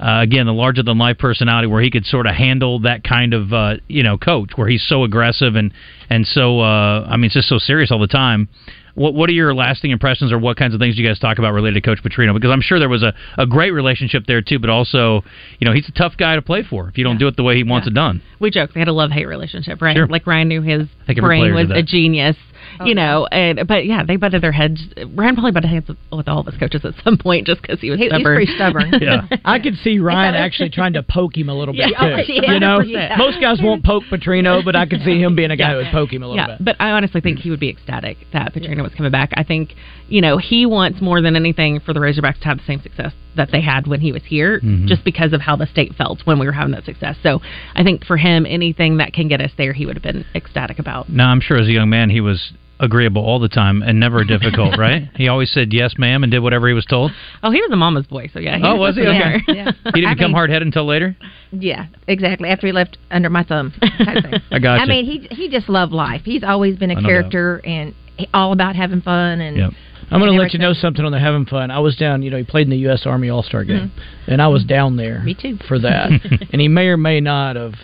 [0.00, 3.34] uh, again the larger than life personality where he could sort of handle that kind
[3.34, 5.72] of uh, you know coach where he's so aggressive and
[6.08, 8.48] and so uh, I mean it's just so serious all the time.
[8.94, 11.38] What what are your lasting impressions, or what kinds of things do you guys talk
[11.38, 12.34] about related to Coach Petrino?
[12.34, 15.22] Because I'm sure there was a, a great relationship there too, but also
[15.58, 17.42] you know he's a tough guy to play for if you don't do it the
[17.42, 18.20] way he wants it done.
[18.40, 19.96] We joke they had a love hate relationship, right?
[19.96, 20.06] Sure.
[20.06, 22.36] Like Ryan knew his brain was a that.
[22.78, 23.26] Genius, you know.
[23.26, 24.80] And but yeah, they butted their heads.
[25.14, 27.80] Ryan probably butted heads with, with all of his coaches at some point just because
[27.80, 28.36] he was He- he's stubborn.
[28.36, 28.92] pretty stubborn.
[29.00, 32.32] Yeah, I could see Ryan actually trying to poke him a little bit Yeah, too.
[32.32, 33.18] yeah, you know, 100%.
[33.18, 35.92] most guys won't poke Petrino, but I could see him being a guy who would
[35.92, 36.64] poke him a little yeah, bit.
[36.64, 39.30] but I honestly think he would be ecstatic that Petrino was coming back.
[39.36, 39.74] I think,
[40.08, 43.12] you know, he wants more than anything for the Razorbacks to have the same success
[43.36, 44.86] that they had when he was here, Mhm.
[44.86, 47.16] just because of how the state felt when we were having that success.
[47.22, 47.40] So
[47.76, 50.78] I think for him, anything that can get us there, he would have been ecstatic
[50.78, 51.08] about.
[51.08, 52.52] Now I'm sure as a young man he was
[52.82, 55.08] agreeable all the time and never difficult, right?
[55.14, 57.12] He always said yes, ma'am, and did whatever he was told.
[57.42, 58.58] Oh, he was a mama's boy, so yeah.
[58.62, 59.02] Oh, was he?
[59.02, 59.40] Okay.
[59.48, 59.72] Yeah.
[59.84, 61.14] He didn't I become hard headed until later.
[61.52, 62.48] Yeah, exactly.
[62.48, 63.74] After he left under my thumb.
[63.82, 64.82] I gotcha.
[64.82, 66.22] I mean, he he just loved life.
[66.24, 67.94] He's always been a character and
[68.32, 69.56] all about having fun and.
[69.56, 69.72] Yep.
[70.10, 71.70] I'm going to let you know something on the having fun.
[71.70, 73.02] I was down, you know, he played in the U.S.
[73.06, 73.92] Army All Star game,
[74.26, 75.16] and I was down there.
[75.16, 75.26] Mm-hmm.
[75.26, 75.58] Me too.
[75.68, 76.10] For that,
[76.52, 77.74] and he may or may not have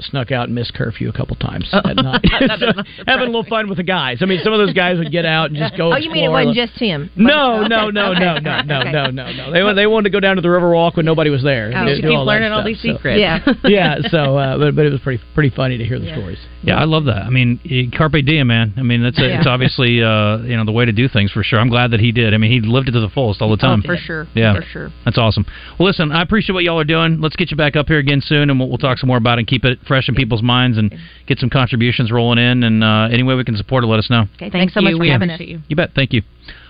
[0.00, 1.80] snuck out and missed curfew a couple times Oh.
[1.84, 2.24] at night,
[2.58, 2.66] So,
[3.06, 4.18] having a little fun with the guys.
[4.20, 5.92] I mean, some of those guys would get out and just go.
[5.92, 7.10] Oh, you mean it wasn't just him?
[7.16, 8.20] No, no, no, Okay.
[8.20, 8.92] no, no, no, Okay.
[8.92, 9.50] no, no, no.
[9.52, 11.72] They they wanted to go down to the Riverwalk when nobody was there.
[11.74, 11.84] Oh.
[11.84, 13.20] Do- You keep all that learning all stuff, these so- secrets.
[13.20, 13.38] Yeah.
[13.64, 13.98] yeah.
[14.10, 16.38] So, uh, but but it was pretty pretty funny to hear the stories.
[16.62, 17.22] Yeah, I love that.
[17.24, 17.60] I mean,
[17.96, 18.72] carpe diem, man.
[18.76, 19.38] I mean, that's a, Yeah.
[19.38, 21.58] it's obviously uh, you know the way to do things for sure.
[21.58, 22.32] I'm glad that he did.
[22.34, 23.82] I mean, he lived it to the fullest all the time.
[23.84, 24.26] Oh, for sure.
[24.34, 24.92] Yeah, For sure.
[25.04, 25.44] That's awesome.
[25.78, 27.20] Well, listen, I appreciate what y'all are doing.
[27.20, 29.38] Let's get you back up here again soon, and we'll, we'll talk some more about
[29.38, 30.94] it and keep it fresh in people's minds and
[31.26, 32.62] get some contributions rolling in.
[32.62, 34.24] And uh, any way we can support it, let us know.
[34.36, 34.96] Okay, thanks so much you.
[34.96, 35.36] for We having us.
[35.36, 35.62] appreciate you.
[35.68, 35.90] You bet.
[35.94, 36.22] Thank you.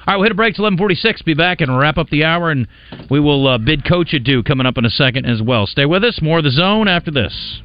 [0.06, 1.22] All right, we'll hit a break till 1146.
[1.22, 2.68] Be back and wrap up the hour, and
[3.10, 5.66] we will uh, bid coach adieu coming up in a second as well.
[5.66, 6.20] Stay with us.
[6.20, 7.62] More of the zone after this.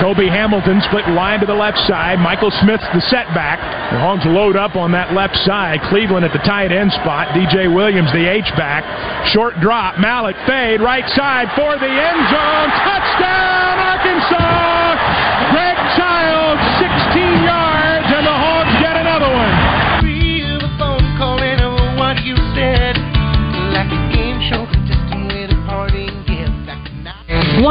[0.00, 2.18] Cobi Hamilton split line to the left side.
[2.18, 3.58] Michael Smith's the setback.
[3.92, 5.80] The Hogs load up on that left side.
[5.90, 7.34] Cleveland at the tight end spot.
[7.34, 8.86] DJ Williams the H back.
[9.34, 9.98] Short drop.
[9.98, 12.70] Mallett fade right side for the end zone.
[12.86, 13.67] Touchdown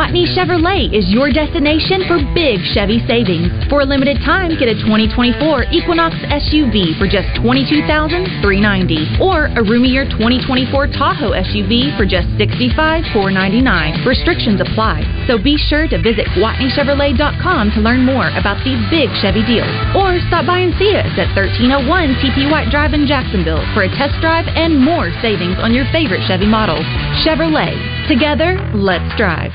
[0.07, 3.51] Gwatney Chevrolet is your destination for big Chevy savings.
[3.67, 10.07] For a limited time, get a 2024 Equinox SUV for just 22,390 or a roomier
[10.07, 14.07] 2024 Tahoe SUV for just 65,499.
[14.07, 19.43] Restrictions apply, so be sure to visit GwatneyChevrolet.com to learn more about these big Chevy
[19.43, 19.75] deals.
[19.91, 21.83] Or stop by and see us at 1301
[22.23, 26.23] TP White Drive in Jacksonville for a test drive and more savings on your favorite
[26.31, 26.87] Chevy models.
[27.27, 27.75] Chevrolet.
[28.07, 29.51] Together, let's drive.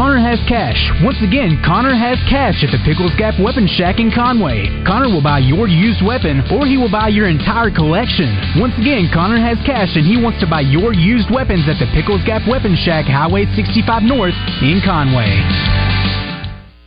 [0.00, 0.80] Connor has cash.
[1.04, 4.64] Once again, Connor has cash at the Pickles Gap Weapon Shack in Conway.
[4.88, 8.32] Connor will buy your used weapon or he will buy your entire collection.
[8.56, 11.84] Once again, Connor has cash and he wants to buy your used weapons at the
[11.92, 14.32] Pickles Gap Weapon Shack, Highway 65 North
[14.64, 15.36] in Conway.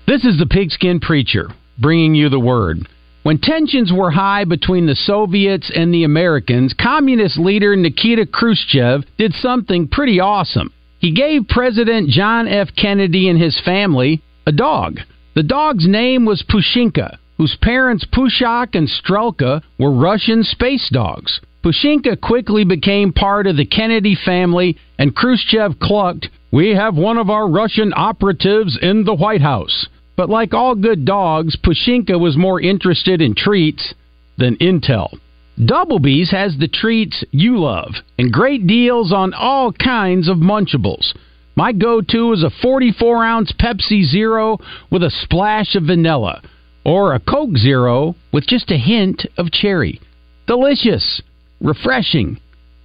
[0.09, 2.89] This is the Pigskin Preacher bringing you the word.
[3.21, 9.37] When tensions were high between the Soviets and the Americans, communist leader Nikita Khrushchev did
[9.37, 10.73] something pretty awesome.
[11.03, 12.69] He gave President John F.
[12.77, 15.01] Kennedy and his family a dog.
[15.35, 21.41] The dog's name was Pushinka, whose parents Pushok and Strelka were Russian space dogs.
[21.61, 27.29] Pushinka quickly became part of the Kennedy family, and Khrushchev clucked, We have one of
[27.29, 29.87] our Russian operatives in the White House.
[30.15, 33.93] But like all good dogs, Pushinka was more interested in treats
[34.37, 35.19] than intel.
[35.57, 41.13] Doublebees has the treats you love and great deals on all kinds of Munchables.
[41.55, 44.57] My go to is a 44 ounce Pepsi Zero
[44.89, 46.41] with a splash of vanilla,
[46.83, 50.01] or a Coke Zero with just a hint of cherry.
[50.47, 51.21] Delicious,
[51.61, 52.39] refreshing.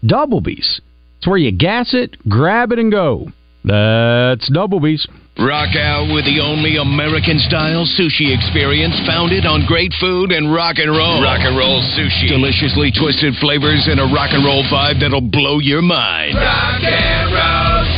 [0.05, 0.81] Doublebees.
[1.17, 3.33] It's where you gas it, grab it, and go.
[3.69, 5.05] That's Doublebees.
[5.37, 10.81] Rock out with the only American style sushi experience founded on great food and rock
[10.81, 11.23] and roll.
[11.23, 12.33] Rock and roll sushi.
[12.33, 16.35] Deliciously twisted flavors and a rock and roll vibe that'll blow your mind.
[16.35, 17.98] Rock and roll sushi.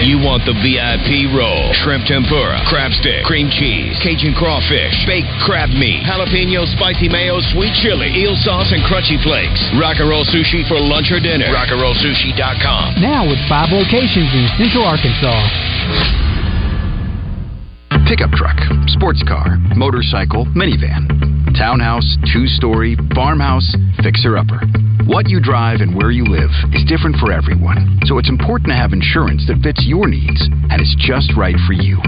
[0.00, 5.68] You want the VIP roll, shrimp tempura, crab stick, cream cheese, Cajun crawfish, baked crab
[5.76, 9.60] meat, jalapeno spicy mayo, sweet chili, eel sauce, and crunchy flakes.
[9.76, 11.52] Rock and roll sushi for lunch or dinner.
[11.52, 13.04] Rockandrollsushi.com.
[13.04, 15.36] Now with five locations in Central Arkansas.
[18.08, 18.56] Pickup truck,
[18.88, 23.66] sports car, motorcycle, minivan, townhouse, two story, farmhouse,
[24.02, 24.60] fixer upper.
[25.06, 28.76] What you drive and where you live is different for everyone, so it's important to
[28.76, 31.98] have insurance that fits your needs and is just right for you.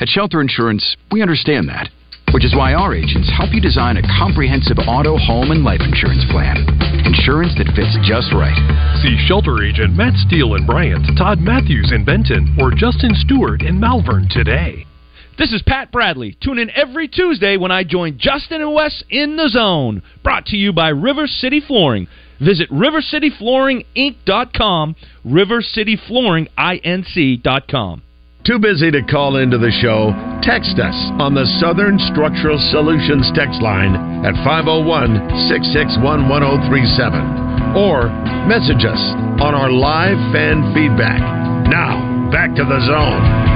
[0.00, 1.90] At Shelter Insurance, we understand that,
[2.32, 6.24] which is why our agents help you design a comprehensive auto, home, and life insurance
[6.30, 6.56] plan.
[7.04, 8.56] Insurance that fits just right.
[9.04, 13.78] See Shelter Agent Matt Steele in Bryant, Todd Matthews in Benton, or Justin Stewart in
[13.78, 14.87] Malvern today.
[15.38, 16.36] This is Pat Bradley.
[16.42, 20.02] Tune in every Tuesday when I join Justin and Wes in the Zone.
[20.24, 22.08] Brought to you by River City Flooring.
[22.40, 28.02] Visit RiverCityFlooringInc.com, RiverCityFlooringInc.com.
[28.44, 30.10] Too busy to call into the show?
[30.42, 33.94] Text us on the Southern Structural Solutions text line
[34.26, 38.10] at 501 661 1037 or
[38.50, 38.98] message us
[39.38, 41.22] on our live fan feedback.
[41.70, 43.47] Now, back to the zone.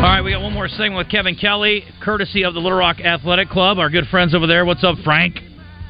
[0.00, 3.00] All right, we got one more segment with Kevin Kelly, courtesy of the Little Rock
[3.00, 4.64] Athletic Club, our good friends over there.
[4.64, 5.38] What's up, Frank?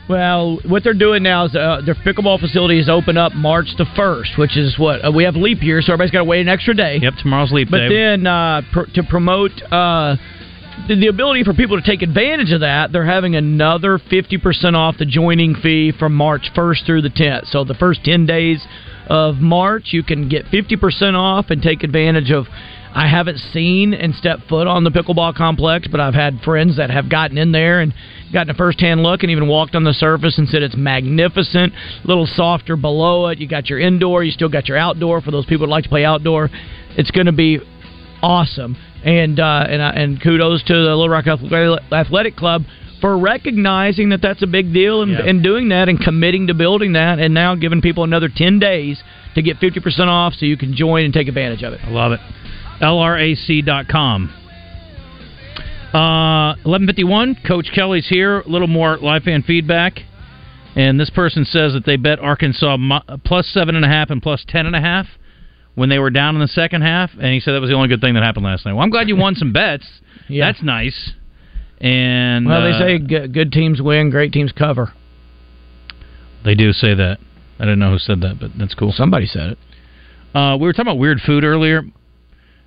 [0.08, 3.86] Well, what they're doing now is uh, their pickleball facility is open up March the
[3.94, 6.48] first, which is what uh, we have leap year, so everybody's got to wait an
[6.48, 6.98] extra day.
[7.00, 7.88] Yep, tomorrow's leap But day.
[7.88, 10.16] then uh, pr- to promote uh,
[10.88, 14.74] the, the ability for people to take advantage of that, they're having another fifty percent
[14.74, 17.46] off the joining fee from March first through the tenth.
[17.46, 18.66] So the first ten days
[19.06, 22.46] of March, you can get fifty percent off and take advantage of.
[22.92, 26.90] I haven't seen and stepped foot on the pickleball complex, but I've had friends that
[26.90, 27.94] have gotten in there and
[28.32, 31.72] gotten a first-hand look and even walked on the surface and said it's magnificent.
[31.72, 33.38] A little softer below it.
[33.38, 35.90] You got your indoor, you still got your outdoor for those people that like to
[35.90, 36.50] play outdoor.
[36.96, 37.60] It's going to be
[38.22, 38.76] awesome.
[39.04, 42.62] And uh, and uh, and kudos to the Little Rock Athletic Club
[43.00, 45.24] for recognizing that that's a big deal and, Yeah.
[45.26, 49.02] and doing that and committing to building that and now giving people another 10 days
[49.34, 51.80] to get 50% off so you can join and take advantage of it.
[51.82, 52.20] I love it.
[52.80, 54.34] LRAC.com.
[55.92, 58.40] Uh, 1151, Coach Kelly's here.
[58.40, 60.00] A little more live fan feedback.
[60.76, 62.76] And this person says that they bet Arkansas
[63.24, 65.06] plus seven and a half and plus ten and a half
[65.74, 67.10] when they were down in the second half.
[67.14, 68.74] And he said that was the only good thing that happened last night.
[68.74, 69.86] Well, I'm glad you won some bets.
[70.28, 70.46] Yeah.
[70.46, 71.14] That's nice.
[71.80, 74.92] And Well, they uh, say g- good teams win, great teams cover.
[76.44, 77.18] They do say that.
[77.58, 78.92] I didn't know who said that, but that's cool.
[78.92, 79.58] Somebody said it.
[80.32, 81.82] Uh, we were talking about weird food earlier.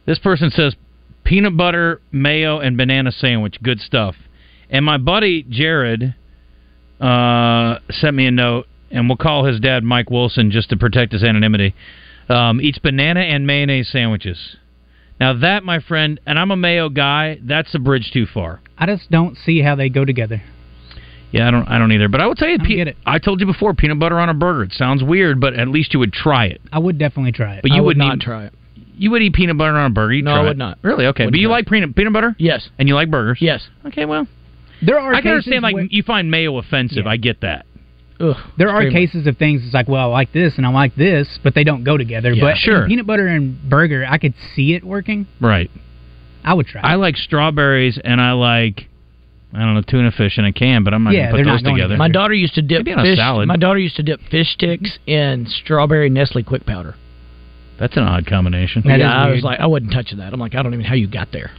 [0.06, 0.76] This person says
[1.24, 3.58] peanut butter, mayo, and banana sandwich.
[3.62, 4.16] Good stuff.
[4.70, 6.16] And my buddy Jared
[7.00, 11.14] uh, sent me a note, and we'll call his dad Mike Wilson just to protect
[11.14, 11.76] his anonymity.
[12.30, 14.58] Um, eats banana and mayonnaise sandwiches.
[15.20, 17.38] Now that, my friend, and I'm a mayo guy.
[17.42, 18.62] That's a bridge too far.
[18.78, 20.42] I just don't see how they go together.
[21.32, 21.68] Yeah, I don't.
[21.68, 22.10] I don't either.
[22.10, 22.98] But I will tell you, I pe- get it.
[23.06, 24.64] I told you before, peanut butter on a burger.
[24.64, 26.62] It sounds weird, but at least you would try it.
[26.72, 27.62] I would definitely try it.
[27.64, 28.54] But you I would wouldn't not try it.
[28.98, 30.14] You would eat peanut butter on a burger.
[30.14, 30.48] You'd No, try I it.
[30.50, 30.78] would not.
[30.82, 31.06] Really?
[31.08, 31.24] Okay.
[31.26, 32.36] Wouldn't but you try like peanut peanut butter?
[32.38, 32.70] Yes.
[32.80, 33.38] And you like burgers?
[33.42, 33.68] Yes.
[33.86, 34.06] Okay.
[34.06, 34.28] Well,
[34.82, 37.08] There are I can cases understand like where- you find mayo offensive.
[37.08, 37.66] I get that.
[38.20, 39.08] Ugh, there are extremely.
[39.08, 41.64] cases of things it's like, well, I like this and I like this, but they
[41.64, 42.32] don't go together.
[42.32, 42.88] Yeah, but sure.
[42.88, 45.26] peanut butter and burger, I could see it working.
[45.42, 45.70] Right.
[46.44, 46.82] I would try.
[46.82, 48.88] I like strawberries and I like
[49.56, 51.48] I don't know tuna fish in a can, but I'm not Yeah, gonna they're put
[51.48, 51.98] not those going together.
[51.98, 53.18] My daughter used to dip Maybe a fish.
[53.18, 53.48] salad.
[53.48, 56.96] My daughter used to dip fish sticks in strawberry Nestle quick powder.
[57.80, 58.84] That's an odd combination.
[58.86, 60.32] yeah, I was like, I wasn't touching that.
[60.34, 61.52] I'm like, I don't even know how you got there.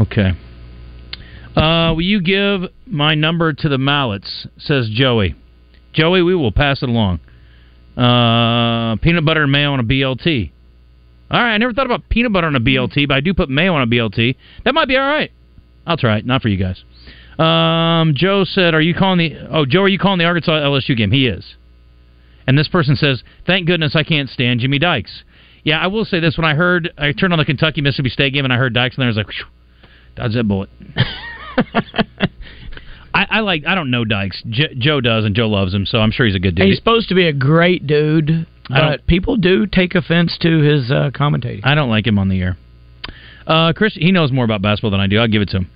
[0.00, 0.32] Okay.
[1.56, 4.46] Uh, will you give my number to the Malletts?
[4.58, 5.34] Says Joey.
[5.92, 7.20] Joey, we will pass it along.
[7.96, 10.52] Uh, peanut butter and mayo on a BLT.
[11.30, 13.48] All right, I never thought about peanut butter on a BLT, but I do put
[13.48, 14.36] mayo on a BLT.
[14.64, 15.30] That might be all right.
[15.86, 16.26] I'll try it.
[16.26, 16.82] Not for you guys.
[17.38, 19.48] Um, Joe said, "Are you calling the?
[19.50, 21.10] Oh, Joe, are you calling the Arkansas LSU game?
[21.10, 21.54] He is."
[22.50, 25.22] And this person says, "Thank goodness I can't stand Jimmy Dykes."
[25.62, 28.32] Yeah, I will say this: when I heard, I turned on the Kentucky Mississippi State
[28.32, 29.44] game and I heard Dykes, and I was like, "Phew,
[30.16, 30.68] "Dodge that bullet."
[33.14, 33.64] I, I like.
[33.68, 34.42] I don't know Dykes.
[34.50, 36.66] J- Joe does, and Joe loves him, so I'm sure he's a good dude.
[36.66, 41.12] He's supposed to be a great dude, but people do take offense to his uh,
[41.14, 41.60] commentating.
[41.62, 42.56] I don't like him on the air.
[43.46, 45.20] Uh, Chris, he knows more about basketball than I do.
[45.20, 45.70] I'll give it to him.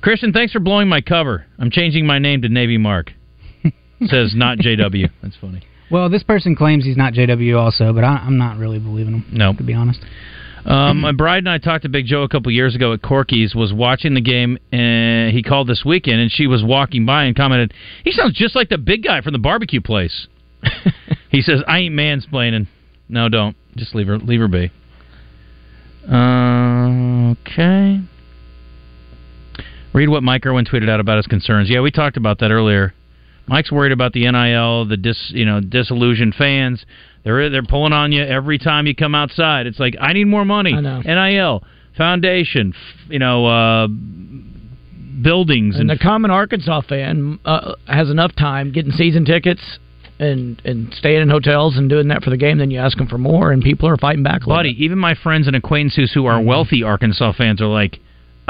[0.00, 1.46] Christian, thanks for blowing my cover.
[1.58, 3.10] I'm changing my name to Navy Mark.
[4.06, 5.10] Says not JW.
[5.22, 5.62] That's funny.
[5.90, 9.26] Well, this person claims he's not JW also, but I, I'm not really believing him.
[9.32, 10.00] No, to be honest.
[10.64, 13.54] Um, my bride and I talked to Big Joe a couple years ago at Corky's.
[13.54, 17.34] Was watching the game, and he called this weekend, and she was walking by and
[17.34, 17.72] commented,
[18.04, 20.26] "He sounds just like the big guy from the barbecue place."
[21.30, 22.66] he says, "I ain't mansplaining."
[23.08, 23.56] No, don't.
[23.76, 24.18] Just leave her.
[24.18, 24.70] Leave her be.
[26.10, 28.00] Uh, okay.
[29.92, 31.68] Read what Mike Irwin tweeted out about his concerns.
[31.68, 32.94] Yeah, we talked about that earlier.
[33.46, 36.84] Mike's worried about the NIL, the dis, you know, disillusioned fans.
[37.24, 39.66] They're they're pulling on you every time you come outside.
[39.66, 40.72] It's like I need more money.
[40.74, 41.00] I know.
[41.00, 41.62] NIL,
[41.96, 43.88] foundation, f- you know, uh,
[45.22, 49.60] buildings And and, the common Arkansas fan uh, has enough time getting season tickets
[50.18, 52.58] and and staying in hotels and doing that for the game.
[52.58, 54.44] Then you ask them for more, and people are fighting back.
[54.44, 54.74] Buddy.
[54.78, 57.98] Even my friends and acquaintances who are wealthy Arkansas fans are like,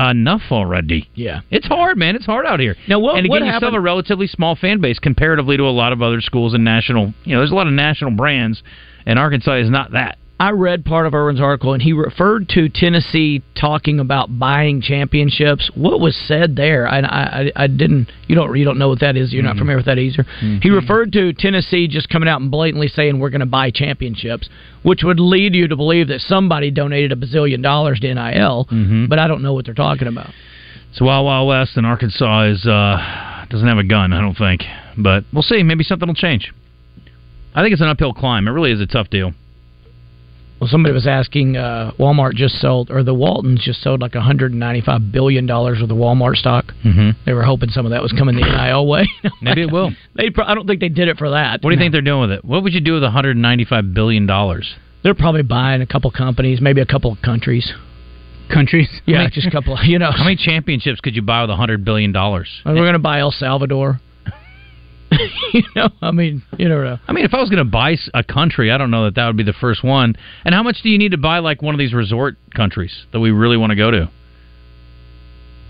[0.09, 1.09] enough already.
[1.15, 1.41] Yeah.
[1.51, 2.17] It's hard, man.
[2.17, 2.77] It's hard out here.
[2.89, 5.65] Now, what- and again, what you still have a relatively small fan base comparatively to
[5.65, 7.13] a lot of other schools and national.
[7.25, 8.63] You know, there's a lot of national brands,
[9.05, 10.17] and Arkansas is not that.
[10.41, 15.71] I read part of Irwin's article, and he referred to Tennessee talking about buying championships.
[15.75, 16.89] What was said there?
[16.89, 18.11] I, I, I didn't.
[18.27, 18.57] You don't.
[18.57, 19.35] You don't know what that is.
[19.35, 19.59] You're not mm-hmm.
[19.59, 20.25] familiar with that either.
[20.25, 20.61] Mm-hmm.
[20.63, 24.49] He referred to Tennessee just coming out and blatantly saying we're going to buy championships,
[24.83, 28.67] which would lead you to believe that somebody donated a bazillion dollars to NIL.
[28.73, 29.07] Mm-hmm.
[29.09, 30.31] But I don't know what they're talking about.
[30.95, 34.63] So Wild Wild West and Arkansas is uh, doesn't have a gun, I don't think.
[34.97, 35.63] But we'll see.
[35.63, 36.51] Maybe something will change.
[37.55, 38.49] I think it's an uphill climb.
[38.49, 39.35] It really is a tough deal.
[40.61, 41.57] Well, somebody was asking.
[41.57, 45.97] Uh, Walmart just sold, or the Waltons just sold like 195 billion dollars worth of
[45.97, 46.67] Walmart stock.
[46.85, 47.11] Mm-hmm.
[47.25, 49.09] They were hoping some of that was coming the NIL way.
[49.43, 49.91] Maybe it will.
[50.15, 51.63] They, pro- I don't think they did it for that.
[51.63, 52.45] What do you think they're doing with it?
[52.45, 54.75] What would you do with 195 billion dollars?
[55.03, 57.73] They're probably buying a couple companies, maybe a couple of countries.
[58.53, 58.89] Countries?
[59.07, 59.79] Yeah, just a couple.
[59.85, 62.49] You know, How many championships could you buy with 100 billion dollars?
[62.67, 64.01] we're going to buy El Salvador.
[65.53, 66.99] you know, I mean, you never know.
[67.09, 69.27] I mean, if I was going to buy a country, I don't know that that
[69.27, 70.17] would be the first one.
[70.45, 73.21] And how much do you need to buy like one of these resort countries that
[73.21, 74.11] we really want to go to?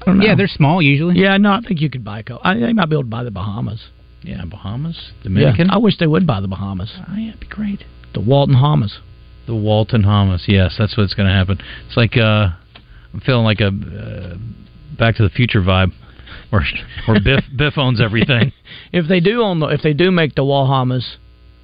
[0.02, 0.24] I don't know.
[0.24, 1.18] Yeah, they're small usually.
[1.18, 2.42] Yeah, no, I think you could buy a couple.
[2.44, 3.88] I, they might be able to buy the Bahamas.
[4.22, 5.68] Yeah, Bahamas, Dominican.
[5.68, 6.92] Yeah, I wish they would buy the Bahamas.
[7.08, 7.84] Oh, yeah, it'd be great.
[8.12, 8.98] The Walton Hamas.
[9.46, 10.42] The Walton Hamas.
[10.46, 11.58] Yes, that's what's going to happen.
[11.86, 12.48] It's like uh,
[13.14, 14.36] I'm feeling like a uh,
[14.98, 15.92] Back to the Future vibe,
[16.50, 16.64] where
[17.06, 18.52] where Biff Biff owns everything.
[18.92, 21.16] If they do on the, if they do make the Walhamas,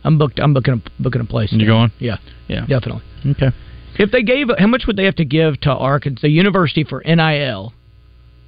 [0.04, 0.38] I'm booked.
[0.40, 1.52] I'm booking a, booking a place.
[1.52, 1.92] You're going?
[1.98, 2.16] Yeah,
[2.48, 2.66] Yeah.
[2.66, 3.02] definitely.
[3.32, 3.50] Okay.
[3.98, 7.02] If they gave, how much would they have to give to Arkansas, the university for
[7.04, 7.72] NIL,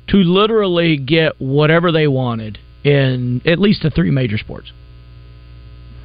[0.09, 4.73] to literally get whatever they wanted in at least the three major sports?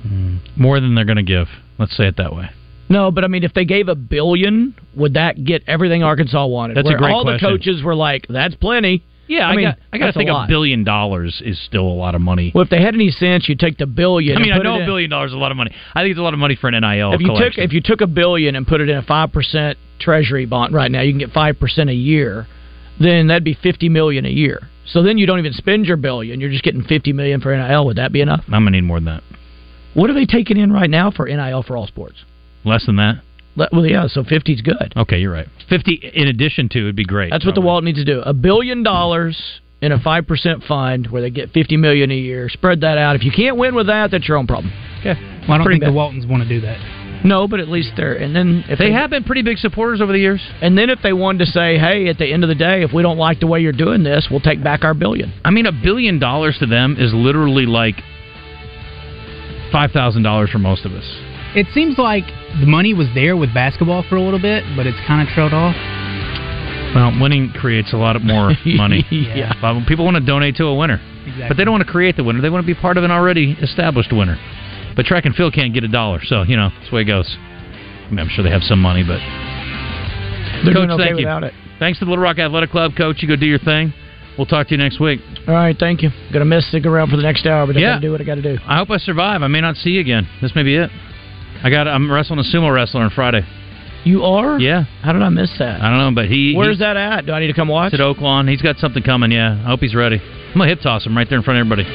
[0.02, 0.38] Hmm.
[0.56, 1.48] More than they're going to give.
[1.78, 2.50] Let's say it that way.
[2.90, 6.78] No, but I mean, if they gave a billion, would that get everything Arkansas wanted?
[6.78, 7.50] That's a Where great all question.
[7.50, 9.80] the coaches were like, "That's plenty." Yeah, I, mean, got.
[9.92, 12.52] I got to that's a think a billion dollars is still a lot of money.
[12.54, 14.38] Well, if they had any sense, you'd take the billion.
[14.38, 15.72] I mean, I know a billion dollars is a lot of money.
[15.94, 17.82] I think it's a lot of money for an NIL if you took if you
[17.82, 21.12] took a billion and put it in a five percent treasury bond right now, you
[21.12, 22.48] can get five percent a year.
[23.00, 24.70] Then that'd be fifty million a year.
[24.86, 27.86] So then you don't even spend your billion; you're just getting fifty million for NIL.
[27.86, 28.44] Would that be enough?
[28.48, 29.24] I'm gonna need more than that.
[29.94, 32.18] What are they taking in right now for NIL for all sports?
[32.66, 33.22] Less than that.
[33.56, 34.94] Well, yeah, so fifty's good.
[34.98, 35.48] Okay, you're right.
[35.70, 37.32] Fifty in addition to would be great.
[37.32, 38.22] That's what the Walt needs to do.
[38.22, 39.40] A billion dollars
[39.82, 42.50] in a five percent fund where they get fifty million a year.
[42.50, 43.16] Spread that out.
[43.16, 44.74] If you can't win with that, that's your own problem.
[45.00, 45.14] Okay.
[45.14, 45.96] Well, I don't Pretty think the.
[45.96, 46.80] Waltons want to do that.
[47.26, 50.12] No, but at least they're and then if They have been pretty big supporters over
[50.12, 50.42] the years.
[50.62, 52.92] And then if they wanted to say, hey, at the end of the day, if
[52.92, 55.32] we don't like the way you're doing this, we'll take back our billion.
[55.46, 57.96] I mean, a billion dollars to them is literally like
[59.72, 61.06] five thousand dollars for most of us.
[61.56, 62.24] It seems like
[62.60, 65.54] the money was there with basketball for a little bit, but it's kind of trailed
[65.54, 65.76] off.
[66.96, 69.06] Well, winning creates a lot of more money.
[69.12, 69.54] Yeah.
[69.62, 71.46] But people want to donate to a winner, Exactly.
[71.48, 72.42] but they don't want to create the winner.
[72.42, 74.38] They want to be part of an already established winner.
[74.96, 77.06] But track and field can't get a dollar, so you know that's the way it
[77.06, 77.36] goes.
[77.38, 79.18] I mean, I'm sure they have some money, but
[80.64, 81.26] They're Coach, doing okay thank you.
[81.26, 81.54] without it.
[81.80, 83.18] Thanks to the Little Rock Athletic Club, Coach.
[83.24, 83.92] You go do your thing.
[84.38, 85.20] We'll talk to you next week.
[85.48, 86.10] All right, thank you.
[86.32, 87.90] Gonna miss stick around for the next hour, but I Yeah.
[87.94, 88.58] gotta do what I gotta do.
[88.68, 89.42] I hope I survive.
[89.42, 90.28] I may not see you again.
[90.42, 90.92] This may be it.
[91.64, 91.88] I got.
[91.88, 93.42] I'm wrestling a sumo wrestler on Friday.
[94.04, 94.60] You are?
[94.60, 94.84] Yeah.
[95.02, 95.82] How did I miss that?
[95.82, 96.54] I don't know, but he.
[96.56, 97.26] Where's he, that at?
[97.26, 97.94] Do I need to come watch?
[97.94, 98.50] It's at Oaklawn.
[98.50, 99.32] He's got something coming.
[99.32, 99.64] Yeah.
[99.64, 100.20] I hope he's ready.
[100.20, 101.88] I'm gonna hip toss him right there in front of everybody.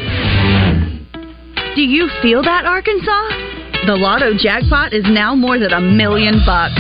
[1.77, 3.29] Do you feel that, Arkansas?
[3.87, 6.75] The Lotto jackpot is now more than a million bucks.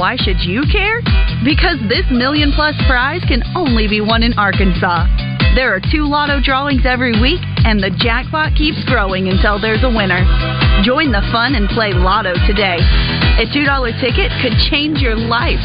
[0.00, 1.00] Why should you care?
[1.44, 5.33] Because this million plus prize can only be won in Arkansas.
[5.54, 9.88] There are two Lotto drawings every week, and the jackpot keeps growing until there's a
[9.88, 10.18] winner.
[10.82, 12.82] Join the fun and play Lotto today.
[13.38, 13.62] A $2
[14.02, 15.62] ticket could change your life.